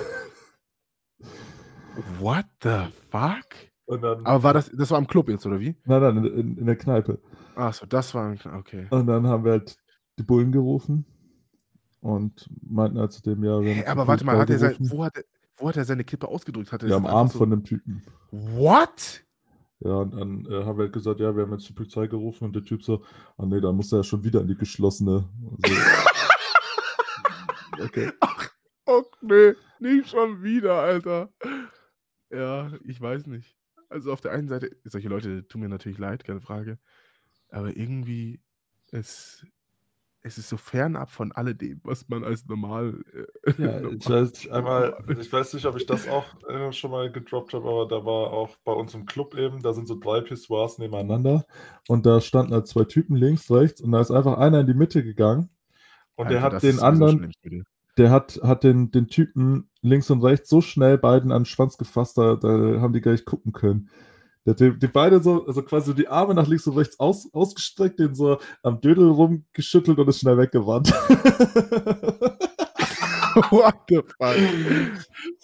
[2.20, 3.46] What the fuck?
[3.86, 5.76] Dann, Aber war das, das war am Club jetzt, oder wie?
[5.84, 7.20] Nein, nein, in, in der Kneipe.
[7.54, 8.86] Achso, das war, okay.
[8.90, 9.76] Und dann haben wir halt
[10.18, 11.06] die Bullen gerufen
[12.00, 15.16] und meinten halt zu dem, ja, hey, Aber warte mal, hat er sein, wo, hat
[15.16, 15.24] er,
[15.56, 16.72] wo hat er seine Kippe ausgedrückt?
[16.72, 17.38] Hat er ja, am Arm so...
[17.38, 18.02] von dem Typen.
[18.30, 19.24] What?
[19.80, 22.44] Ja, und dann äh, haben wir halt gesagt, ja, wir haben jetzt die Polizei gerufen
[22.44, 23.04] und der Typ so,
[23.36, 25.28] ah nee, dann muss er ja schon wieder in die geschlossene.
[25.62, 25.76] Also,
[27.84, 28.10] okay.
[28.20, 28.50] Ach,
[28.86, 31.30] oh nee, nicht schon wieder, Alter.
[32.30, 33.54] Ja, ich weiß nicht.
[33.88, 36.78] Also auf der einen Seite, solche Leute tun mir natürlich leid, keine Frage.
[37.50, 38.40] Aber irgendwie,
[38.90, 39.46] es,
[40.26, 43.04] es ist so fernab von alledem, was man als normal.
[43.44, 46.72] Äh, ja, normal ich weiß nicht, einmal, ich weiß nicht, ob ich das auch äh,
[46.72, 49.86] schon mal gedroppt habe, aber da war auch bei uns im Club eben, da sind
[49.86, 51.46] so drei Pissoirs nebeneinander
[51.86, 54.74] und da standen halt zwei Typen links, rechts und da ist einfach einer in die
[54.74, 55.48] Mitte gegangen
[56.16, 57.32] und Alter, der hat den anderen,
[57.96, 61.78] der hat, hat den, den Typen links und rechts so schnell beiden an den Schwanz
[61.78, 63.90] gefasst, da, da haben die gar nicht gucken können.
[64.46, 67.28] Der hat die, die beide so, also quasi die Arme nach links und rechts aus,
[67.34, 70.88] ausgestreckt, den so am Dödel rumgeschüttelt und ist schnell weggewandt.
[73.50, 74.36] What the fuck?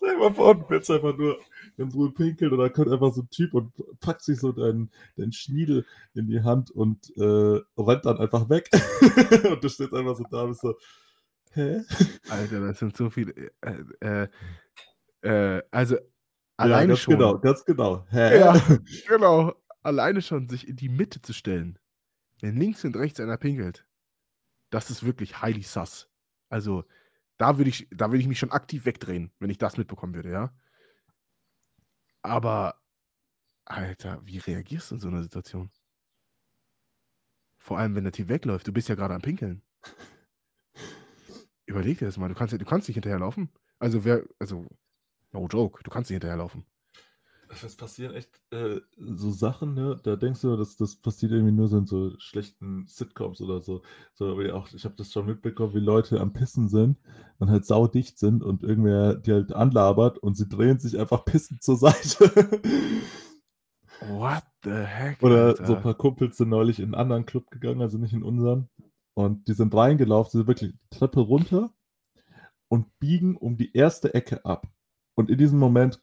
[0.00, 1.38] Dir mal vor, du willst einfach nur
[1.76, 4.90] in Ruhe pinkeln und dann kommt einfach so ein Typ und packt sich so deinen,
[5.16, 5.84] deinen Schniedel
[6.14, 8.70] in die Hand und äh, rennt dann einfach weg.
[9.50, 10.74] und du stehst einfach so da bist so,
[11.52, 11.82] hä?
[12.30, 13.34] Alter, das sind so viele.
[13.60, 14.28] Äh, äh,
[15.22, 15.96] äh also
[16.62, 17.14] Alleine ja, schon.
[17.14, 18.06] genau, ganz genau.
[18.10, 18.38] Hä?
[18.38, 18.60] Ja,
[19.08, 19.54] genau.
[19.82, 21.78] alleine schon sich in die Mitte zu stellen,
[22.40, 23.86] wenn links und rechts einer pinkelt,
[24.70, 26.08] das ist wirklich highly sus.
[26.48, 26.84] Also,
[27.38, 30.54] da würde ich, da ich mich schon aktiv wegdrehen, wenn ich das mitbekommen würde, ja.
[32.22, 32.80] Aber,
[33.64, 35.70] Alter, wie reagierst du in so einer Situation?
[37.56, 38.66] Vor allem, wenn der Typ wegläuft.
[38.66, 39.62] Du bist ja gerade am Pinkeln.
[41.66, 42.28] Überleg dir das mal.
[42.28, 43.50] Du kannst, du kannst nicht hinterherlaufen.
[43.78, 44.66] Also, wer, also,
[45.32, 46.64] no joke, du kannst nicht hinterherlaufen.
[47.64, 50.00] Es passieren echt äh, so Sachen, ne?
[50.02, 53.82] Da denkst du, dass das passiert irgendwie nur so in so schlechten Sitcoms oder so.
[54.14, 56.98] so aber auch, ich habe das schon mitbekommen, wie Leute am Pissen sind
[57.38, 61.62] und halt saudicht sind und irgendwer die halt anlabert und sie drehen sich einfach pissend
[61.62, 62.30] zur Seite.
[64.08, 65.22] What the heck?
[65.22, 65.66] Oder Alter.
[65.66, 68.68] so ein paar Kumpels sind neulich in einen anderen Club gegangen, also nicht in unseren.
[69.14, 71.72] Und die sind reingelaufen, sie sind wirklich Treppe runter
[72.68, 74.66] und biegen um die erste Ecke ab.
[75.14, 76.00] Und in diesem Moment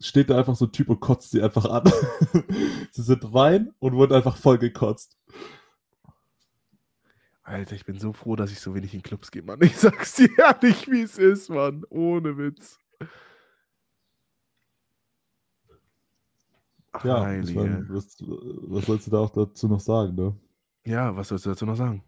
[0.00, 1.84] steht da einfach so ein Typ und kotzt sie einfach an.
[2.92, 5.16] sie sind rein und wurden einfach voll gekotzt.
[7.42, 9.60] Alter, ich bin so froh, dass ich so wenig in Clubs gehe, Mann.
[9.62, 11.84] Ich sag's dir ehrlich, wie es ist, Mann.
[11.88, 12.78] Ohne Witz.
[17.04, 20.36] Ja, ich mein, was, was sollst du da auch dazu noch sagen, ne?
[20.84, 22.02] Ja, was sollst du dazu noch sagen?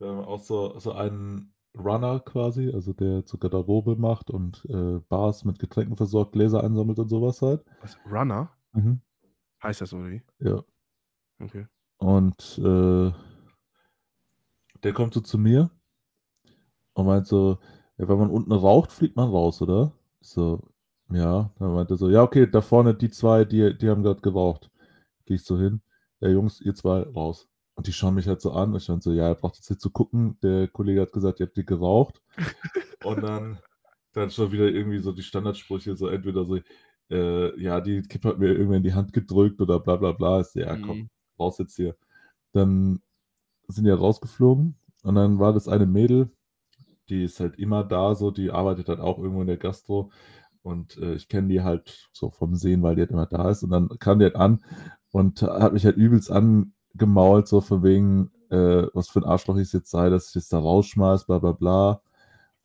[0.00, 5.44] Haben auch so, so einen Runner quasi, also der zur Garderobe macht und äh, Bars
[5.44, 7.64] mit Getränken versorgt, Gläser einsammelt und sowas halt.
[7.80, 7.96] Was?
[8.10, 8.50] Runner?
[8.72, 9.00] Mhm.
[9.62, 10.22] Heißt das so wie?
[10.38, 10.62] Ja.
[11.38, 11.66] Okay.
[11.98, 13.12] Und äh,
[14.82, 15.70] der kommt so zu mir
[16.94, 17.58] und meint so,
[17.98, 19.92] ja, wenn man unten raucht, fliegt man raus, oder?
[20.20, 20.62] so,
[21.10, 21.50] ja.
[21.58, 24.70] Dann meinte er so, ja, okay, da vorne die zwei, die, die haben gerade geraucht.
[25.26, 25.82] Gehe ich so hin.
[26.20, 27.48] Ja, Jungs, ihr zwei raus.
[27.80, 28.74] Und die schauen mich halt so an.
[28.74, 30.36] Ich stand so, ja, er braucht jetzt nicht zu gucken.
[30.42, 32.20] Der Kollege hat gesagt, ihr habt die geraucht.
[33.04, 33.58] und dann,
[34.12, 36.58] dann schon wieder irgendwie so die Standardsprüche, so entweder so,
[37.08, 40.42] äh, ja, die Kippe hat mir irgendwie in die Hand gedrückt oder bla bla bla.
[40.42, 41.10] Ich so, ja, komm, mhm.
[41.38, 41.96] raus jetzt hier.
[42.52, 43.00] Dann
[43.66, 46.30] sind die halt rausgeflogen und dann war das eine Mädel,
[47.08, 50.10] die ist halt immer da, so, die arbeitet halt auch irgendwo in der Gastro
[50.60, 53.62] und äh, ich kenne die halt so vom Sehen, weil die halt immer da ist
[53.62, 54.62] und dann kam die halt an
[55.12, 59.56] und hat mich halt übelst an gemault, so von wegen, äh, was für ein Arschloch
[59.56, 62.02] ich jetzt sei, dass ich jetzt da rausschmeiß, bla bla bla.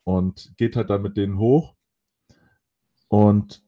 [0.04, 1.74] Und geht halt dann mit denen hoch.
[3.08, 3.62] Und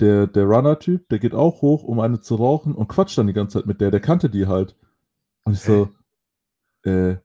[0.00, 3.32] der, der Runner-Typ, der geht auch hoch, um eine zu rauchen und quatscht dann die
[3.32, 3.90] ganze Zeit mit der.
[3.90, 4.76] Der kannte die halt.
[5.44, 5.88] Und ich so,
[6.82, 7.16] äh,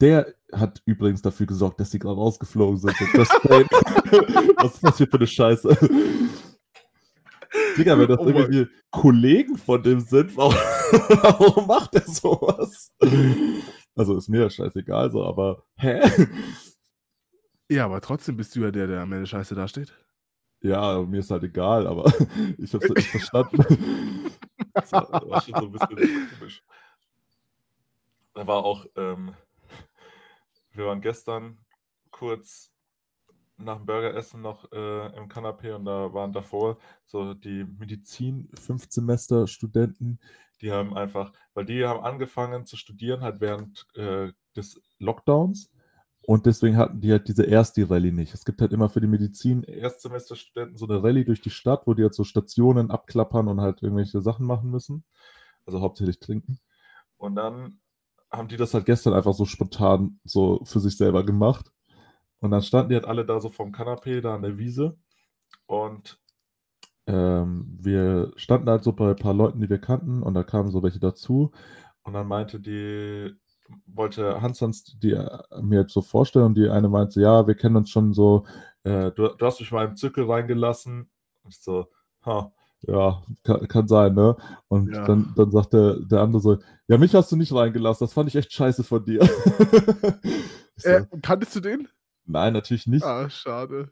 [0.00, 2.94] der hat übrigens dafür gesorgt, dass die gerade rausgeflogen sind.
[4.56, 5.76] was ist das hier für eine Scheiße?
[7.76, 10.54] Digga, wenn das oh irgendwie Kollegen von dem sind, warum,
[11.22, 12.92] warum macht er sowas?
[13.94, 16.00] Also ist mir scheißegal so, aber hä?
[17.70, 19.94] Ja, aber trotzdem bist du ja der, der am Ende scheiße dasteht.
[20.60, 22.04] Ja, mir ist halt egal, aber
[22.58, 23.58] ich hab's halt nicht verstanden.
[24.74, 26.62] das war, war, schon so ein bisschen komisch.
[28.34, 29.34] Da war auch, ähm,
[30.72, 31.58] wir waren gestern
[32.10, 32.72] kurz
[33.64, 39.46] nach dem Burgeressen noch äh, im Kanapé und da waren davor so die Medizin Fünfsemester
[39.46, 40.18] Studenten,
[40.60, 45.70] die haben einfach, weil die haben angefangen zu studieren halt während äh, des Lockdowns
[46.22, 48.34] und deswegen hatten die halt diese Ersti-Rallye nicht.
[48.34, 51.94] Es gibt halt immer für die Medizin Erstsemesterstudenten so eine Rallye durch die Stadt, wo
[51.94, 55.04] die halt so Stationen abklappern und halt irgendwelche Sachen machen müssen.
[55.66, 56.58] Also hauptsächlich trinken.
[57.16, 57.80] Und dann
[58.30, 61.72] haben die das halt gestern einfach so spontan so für sich selber gemacht
[62.40, 64.96] und dann standen die halt alle da so vom Kanapee, da an der Wiese.
[65.66, 66.18] Und
[67.06, 70.70] ähm, wir standen halt so bei ein paar Leuten, die wir kannten, und da kamen
[70.70, 71.52] so welche dazu.
[72.02, 73.34] Und dann meinte die,
[73.86, 77.54] wollte Hans Hans die äh, mir jetzt so vorstellen, und die eine meinte, ja, wir
[77.54, 78.46] kennen uns schon so,
[78.84, 81.10] äh, du, du, hast mich mal im Zirkel reingelassen.
[81.42, 81.88] Und ich so,
[82.24, 84.36] ha, ja, kann, kann, sein, ne?
[84.68, 85.04] Und ja.
[85.04, 88.28] dann, dann sagt der, der andere so, ja, mich hast du nicht reingelassen, das fand
[88.28, 89.20] ich echt scheiße von dir.
[90.76, 91.88] so, äh, kanntest du den?
[92.30, 93.04] Nein, natürlich nicht.
[93.04, 93.90] Ah, schade.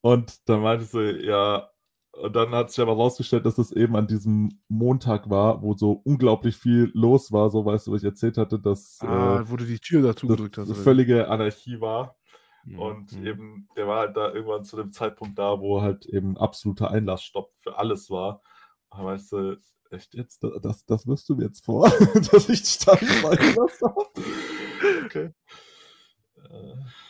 [0.00, 1.68] Und dann meinte sie, ja,
[2.12, 5.92] und dann hat sich aber rausgestellt, dass es eben an diesem Montag war, wo so
[6.04, 9.56] unglaublich viel los war, so weißt du, was ich erzählt hatte, dass ah, äh, wo
[9.56, 10.72] du die Tür dazu gedrückt hast.
[10.76, 12.16] Völlige Anarchie war.
[12.64, 12.78] Mhm.
[12.78, 16.90] Und eben, der war halt da irgendwann zu dem Zeitpunkt da, wo halt eben absoluter
[16.90, 18.42] Einlassstopp für alles war.
[18.90, 19.56] Und weißt du,
[19.90, 21.88] echt jetzt, das, das wirst du mir jetzt vor,
[22.32, 24.10] dass ich dich da nicht reingelassen habe.
[25.04, 25.30] Okay.
[26.36, 27.07] Äh.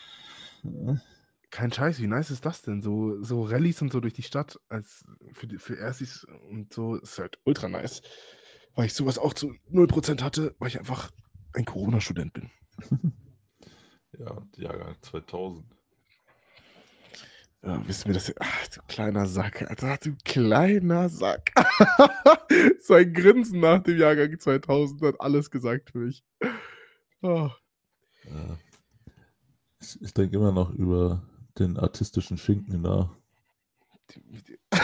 [1.50, 2.82] Kein Scheiß, wie nice ist das denn?
[2.82, 6.96] So, so Rallyes und so durch die Stadt als für, die, für Erstis und so
[6.96, 8.02] ist halt ultra nice.
[8.74, 11.10] Weil ich sowas auch zu 0% hatte, weil ich einfach
[11.54, 12.50] ein Corona-Student bin.
[14.18, 15.64] ja, Jahrgang 2000.
[17.62, 18.32] Ja, wissen wir das?
[18.38, 21.52] Ach, du kleiner Sack, Alter, du kleiner Sack.
[22.80, 26.22] Sein Grinsen nach dem Jahrgang 2000 hat alles gesagt für mich.
[27.22, 27.50] Oh.
[28.24, 28.58] Ja.
[29.80, 31.22] Ich, ich denke immer noch über
[31.58, 33.10] den artistischen Schinken nach.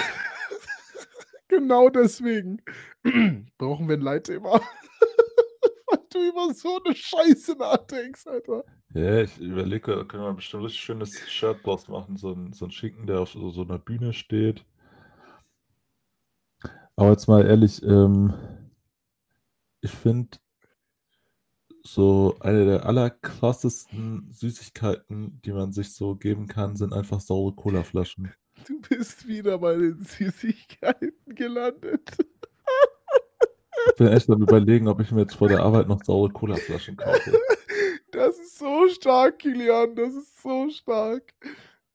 [1.48, 2.62] genau deswegen
[3.58, 4.60] brauchen wir ein Leitthema.
[5.86, 8.64] Weil du über so eine Scheiße nachdenkst, Alter.
[8.92, 12.16] Ja, ich überlege, da können wir bestimmt ein richtig schönes Shirt draus machen.
[12.16, 14.64] So ein, so ein Schinken, der auf so, so einer Bühne steht.
[16.96, 18.34] Aber jetzt mal ehrlich, ähm,
[19.80, 20.38] ich finde,
[21.86, 28.32] so eine der allerkrassesten Süßigkeiten, die man sich so geben kann, sind einfach saure Colaflaschen.
[28.66, 32.16] Du bist wieder bei den Süßigkeiten gelandet.
[33.88, 36.96] Ich bin echt am überlegen, ob ich mir jetzt vor der Arbeit noch saure Colaflaschen
[36.96, 37.38] kaufe.
[38.10, 39.94] Das ist so stark, Kilian.
[39.96, 41.34] Das ist so stark.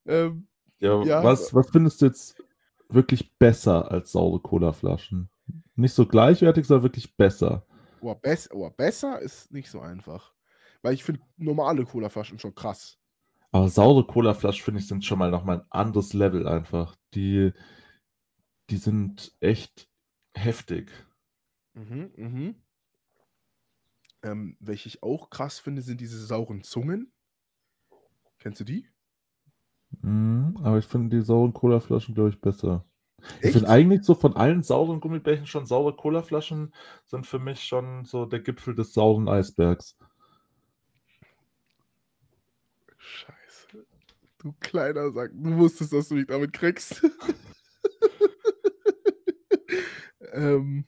[0.05, 0.47] Ähm,
[0.79, 2.43] ja, ja, was, was findest du jetzt
[2.89, 5.29] wirklich besser als saure Colaflaschen?
[5.75, 7.65] Nicht so gleichwertig, sondern wirklich besser.
[8.01, 10.33] Oh, bess oh, besser ist nicht so einfach.
[10.81, 12.97] Weil ich finde normale Colaflaschen schon krass.
[13.51, 16.95] Aber saure Colaflaschen, finde ich, sind schon mal nochmal ein anderes Level einfach.
[17.13, 17.51] Die,
[18.69, 19.89] die sind echt
[20.35, 20.91] heftig.
[21.73, 22.55] Mhm, mhm.
[24.21, 27.11] Ähm, welche ich auch krass finde, sind diese sauren Zungen.
[28.37, 28.87] Kennst du die?
[30.01, 32.85] Mhm, aber ich finde die sauren Colaflaschen, glaube ich, besser.
[33.41, 36.73] Ich finde eigentlich so von allen sauren Gummibärchen schon saure Colaflaschen
[37.05, 39.97] sind für mich schon so der Gipfel des sauren Eisbergs.
[42.97, 43.85] Scheiße.
[44.37, 45.31] Du kleiner Sack.
[45.33, 47.01] Du wusstest, dass du mich damit kriegst.
[50.33, 50.85] ähm,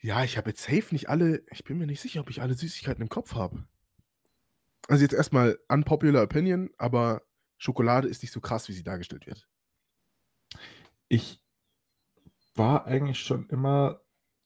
[0.00, 1.42] ja, ich habe jetzt safe nicht alle.
[1.50, 3.64] Ich bin mir nicht sicher, ob ich alle Süßigkeiten im Kopf habe.
[4.86, 7.22] Also jetzt erstmal unpopular opinion, aber
[7.58, 9.48] Schokolade ist nicht so krass, wie sie dargestellt wird
[11.08, 11.40] ich
[12.54, 14.00] war eigentlich schon immer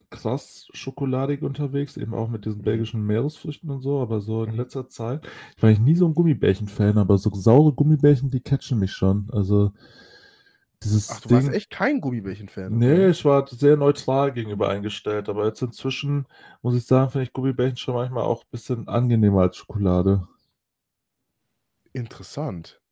[0.09, 4.87] krass schokoladig unterwegs, eben auch mit diesen belgischen Meeresfrüchten und so, aber so in letzter
[4.87, 5.25] Zeit,
[5.57, 9.29] ich war ich nie so ein Gummibärchen-Fan, aber so saure Gummibärchen, die catchen mich schon.
[9.31, 9.73] Also
[10.83, 12.77] dieses Ach, du Ding, warst echt kein Gummibärchen-Fan?
[12.77, 16.27] Nee, ich war sehr neutral gegenüber eingestellt, aber jetzt inzwischen
[16.61, 20.27] muss ich sagen, finde ich Gummibärchen schon manchmal auch ein bisschen angenehmer als Schokolade.
[21.93, 22.82] Interessant.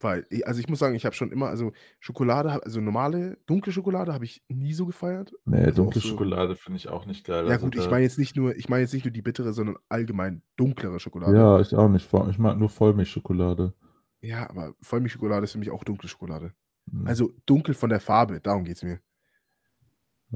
[0.00, 4.12] Weil, also ich muss sagen, ich habe schon immer, also Schokolade, also normale, dunkle Schokolade
[4.12, 5.32] habe ich nie so gefeiert.
[5.44, 7.46] Nee, Also dunkle so, Schokolade finde ich auch nicht geil.
[7.46, 9.52] ja Also gut, ich meine jetzt nicht nur, ich meine jetzt nicht nur die bittere,
[9.52, 11.36] sondern allgemein dunklere Schokolade.
[11.36, 12.08] ja, ich auch nicht.
[12.12, 13.72] Ich mag nur Vollmilchschokolade.
[14.20, 16.52] Ja, aber Vollmilchschokolade ist für mich auch dunkle Schokolade.
[16.90, 19.00] Hm, Also dunkel von der Farbe, darum geht es mir.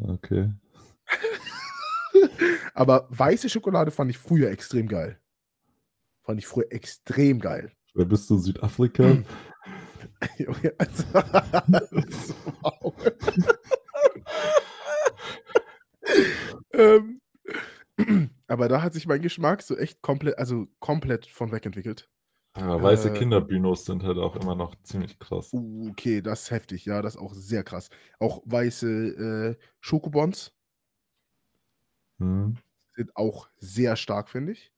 [0.00, 0.52] Okay.
[2.74, 5.18] Aber weiße Schokolade fand ich früher extrem geil.
[6.22, 7.72] Fand ich früher extrem geil.
[7.98, 9.02] Wer bist du, Südafrika?
[10.38, 11.02] Junge, also,
[12.62, 12.94] wow.
[16.74, 17.20] ähm,
[18.46, 22.08] aber da hat sich mein Geschmack so echt komplett, also komplett von weg entwickelt.
[22.56, 25.52] Ja, weiße äh, Kinderbinos sind halt auch immer noch ziemlich krass.
[25.52, 27.90] Okay, das ist heftig, ja, das ist auch sehr krass.
[28.20, 30.52] Auch weiße äh, Schokobons
[32.20, 32.58] hm.
[32.94, 34.72] sind auch sehr stark, finde ich.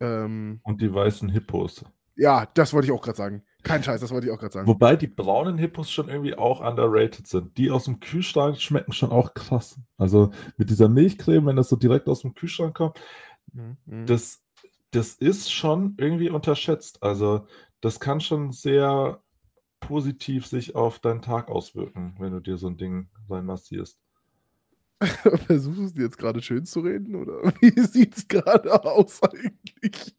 [0.00, 1.86] Ähm, Und die weißen Hippos.
[2.16, 3.42] Ja, das wollte ich auch gerade sagen.
[3.62, 4.66] Kein Scheiß, das wollte ich auch gerade sagen.
[4.66, 7.56] Wobei die braunen Hippos schon irgendwie auch underrated sind.
[7.56, 9.80] Die aus dem Kühlschrank schmecken schon auch krass.
[9.96, 13.00] Also mit dieser Milchcreme, wenn das so direkt aus dem Kühlschrank kommt,
[13.52, 14.06] mhm.
[14.06, 14.42] das,
[14.90, 17.02] das ist schon irgendwie unterschätzt.
[17.02, 17.46] Also
[17.80, 19.20] das kann schon sehr
[19.80, 23.98] positiv sich auf deinen Tag auswirken, wenn du dir so ein Ding reinmassierst.
[25.46, 30.14] Versuchst du es jetzt gerade schön zu reden oder wie sieht es gerade aus eigentlich?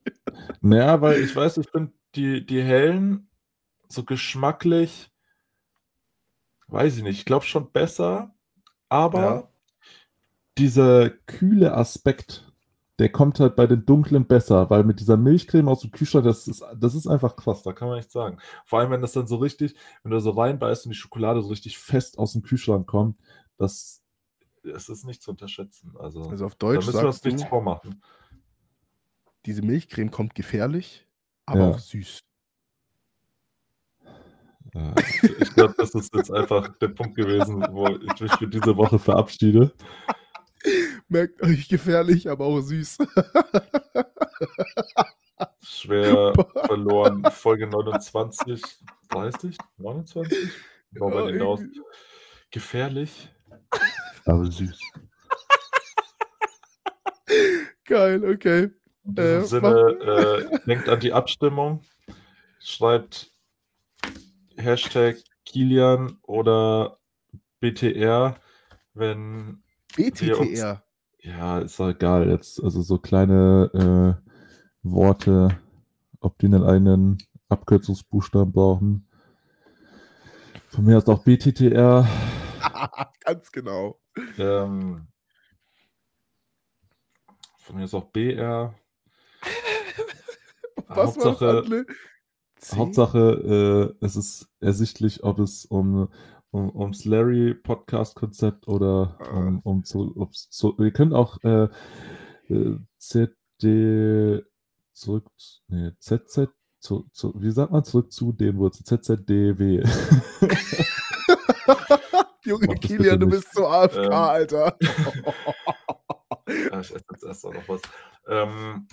[0.62, 3.30] Naja, weil ich weiß, ich finde die, die hellen
[3.88, 5.12] so geschmacklich,
[6.68, 8.34] weiß ich nicht, ich glaube schon besser,
[8.90, 9.50] aber ja.
[10.58, 12.52] dieser kühle Aspekt,
[13.00, 16.48] der kommt halt bei den dunklen besser, weil mit dieser Milchcreme aus dem Kühlschrank, das
[16.48, 18.38] ist, das ist einfach krass, da kann man nicht sagen.
[18.66, 21.50] Vor allem, wenn das dann so richtig, wenn du so reinbeißt und die Schokolade so
[21.50, 23.20] richtig fest aus dem Kühlschrank kommt,
[23.58, 24.02] das,
[24.64, 25.94] es ist nicht zu unterschätzen.
[26.00, 28.02] Also, also auf Deutsch da müssen wir uns nichts vormachen.
[29.46, 31.08] Diese Milchcreme kommt gefährlich,
[31.46, 31.70] aber ja.
[31.70, 32.20] auch süß.
[34.74, 38.76] Ja, ich glaube, das ist jetzt einfach der Punkt gewesen, wo ich mich für diese
[38.76, 39.72] Woche verabschiede.
[41.08, 42.98] Merkt euch gefährlich, aber auch süß.
[45.62, 46.34] Schwer
[46.66, 47.24] verloren.
[47.32, 48.62] Folge 29,
[49.10, 50.52] 30, 29?
[50.92, 51.62] War bei hinaus.
[52.50, 53.30] Gefährlich,
[54.26, 54.80] aber süß.
[57.86, 58.72] Geil, okay.
[59.06, 61.82] In diesem äh, Sinne, äh, denkt an die Abstimmung.
[62.60, 63.32] schreibt
[64.58, 66.98] Hashtag Kilian oder
[67.60, 68.36] BTR,
[68.94, 69.64] wenn
[69.96, 70.84] wir uns, BTTR.
[71.20, 74.30] ja, ist doch egal jetzt, also so kleine äh,
[74.82, 75.60] Worte,
[76.20, 77.18] ob die einen eigenen
[77.50, 79.08] Abkürzungsbuchstaben brauchen.
[80.70, 82.08] Von mir ist auch BTTR.
[83.22, 84.00] Ganz genau.
[84.38, 85.08] Ähm,
[87.58, 88.76] von mir ist auch BR.
[90.88, 91.86] Was Hauptsache?
[92.76, 96.10] Hauptsache äh, es ist ersichtlich, ob es um,
[96.52, 99.38] um ums Larry-Podcast-Konzept oder Ah.
[99.38, 100.74] um, um zu, zu.
[100.78, 101.68] Wir können auch äh,
[102.50, 104.44] äh, ZD
[104.94, 105.26] zurück.
[105.68, 106.50] Nee, ZZ.
[106.80, 108.86] Zu, zu, wie sagt man zurück zu den Wurzeln?
[108.86, 109.84] ZZDW.
[112.46, 114.12] Junge Kilian, du bist so AFK, Ähm.
[114.14, 114.78] Alter.
[116.48, 117.82] Ja, ich esse jetzt erst noch was.
[118.28, 118.88] Ähm,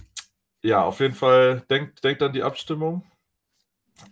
[0.62, 3.04] ja, auf jeden Fall denkt, denkt an die Abstimmung,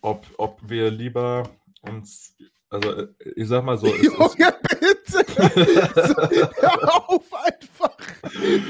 [0.01, 1.49] ob, ob wir lieber
[1.83, 2.37] uns,
[2.69, 5.25] also äh, ich sag mal so, es, es, Junge, bitte.
[6.61, 7.97] Hör auf einfach.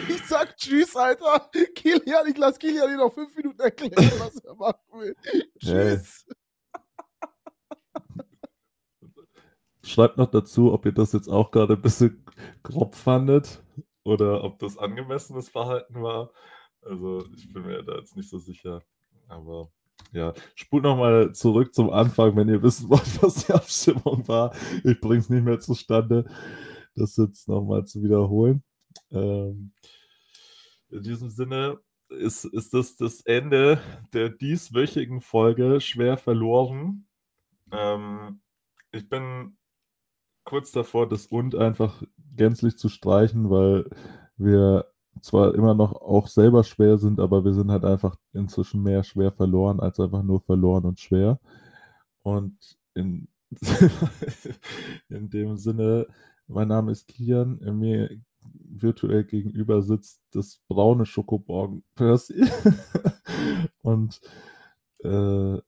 [0.08, 1.50] Ich sag Tschüss, Alter.
[1.74, 5.16] Kilian, ich lass Kilian dir noch fünf Minuten erklären, was er machen will.
[5.58, 6.26] Tschüss.
[9.82, 12.24] schreibt noch dazu, ob ihr das jetzt auch gerade ein bisschen
[12.62, 13.62] grob fandet
[14.04, 16.30] oder ob das angemessenes Verhalten war.
[16.82, 18.82] Also ich bin mir da jetzt nicht so sicher,
[19.28, 19.70] aber
[20.12, 24.54] ja, spult nochmal zurück zum Anfang, wenn ihr wissen wollt, was die Abstimmung war.
[24.84, 26.24] Ich bringe es nicht mehr zustande,
[26.94, 28.62] das jetzt nochmal zu wiederholen.
[29.10, 29.72] Ähm,
[30.90, 31.78] in diesem Sinne
[32.08, 33.80] ist, ist das das Ende
[34.12, 37.06] der dieswöchigen Folge schwer verloren.
[37.70, 38.40] Ähm,
[38.90, 39.56] ich bin
[40.44, 42.02] kurz davor, das und einfach
[42.36, 43.88] gänzlich zu streichen, weil
[44.36, 44.90] wir
[45.20, 49.32] zwar immer noch auch selber schwer sind, aber wir sind halt einfach inzwischen mehr schwer
[49.32, 51.40] verloren als einfach nur verloren und schwer.
[52.22, 53.28] Und in,
[55.08, 56.06] in dem Sinne,
[56.46, 58.10] mein Name ist Kian, mir
[58.42, 62.44] virtuell gegenüber sitzt das braune Schokoborgen Percy.
[63.82, 64.20] und
[65.04, 65.60] äh,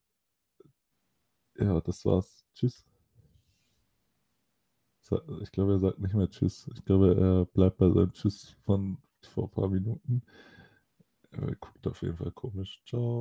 [1.58, 2.44] ja, das war's.
[2.54, 2.84] Tschüss.
[5.42, 6.70] Ich glaube, er sagt nicht mehr Tschüss.
[6.74, 8.96] Ich glaube, er bleibt bei seinem Tschüss von
[9.26, 10.22] vor ein paar Minuten.
[11.32, 12.82] Er guckt auf jeden Fall komisch.
[12.86, 13.20] Ciao.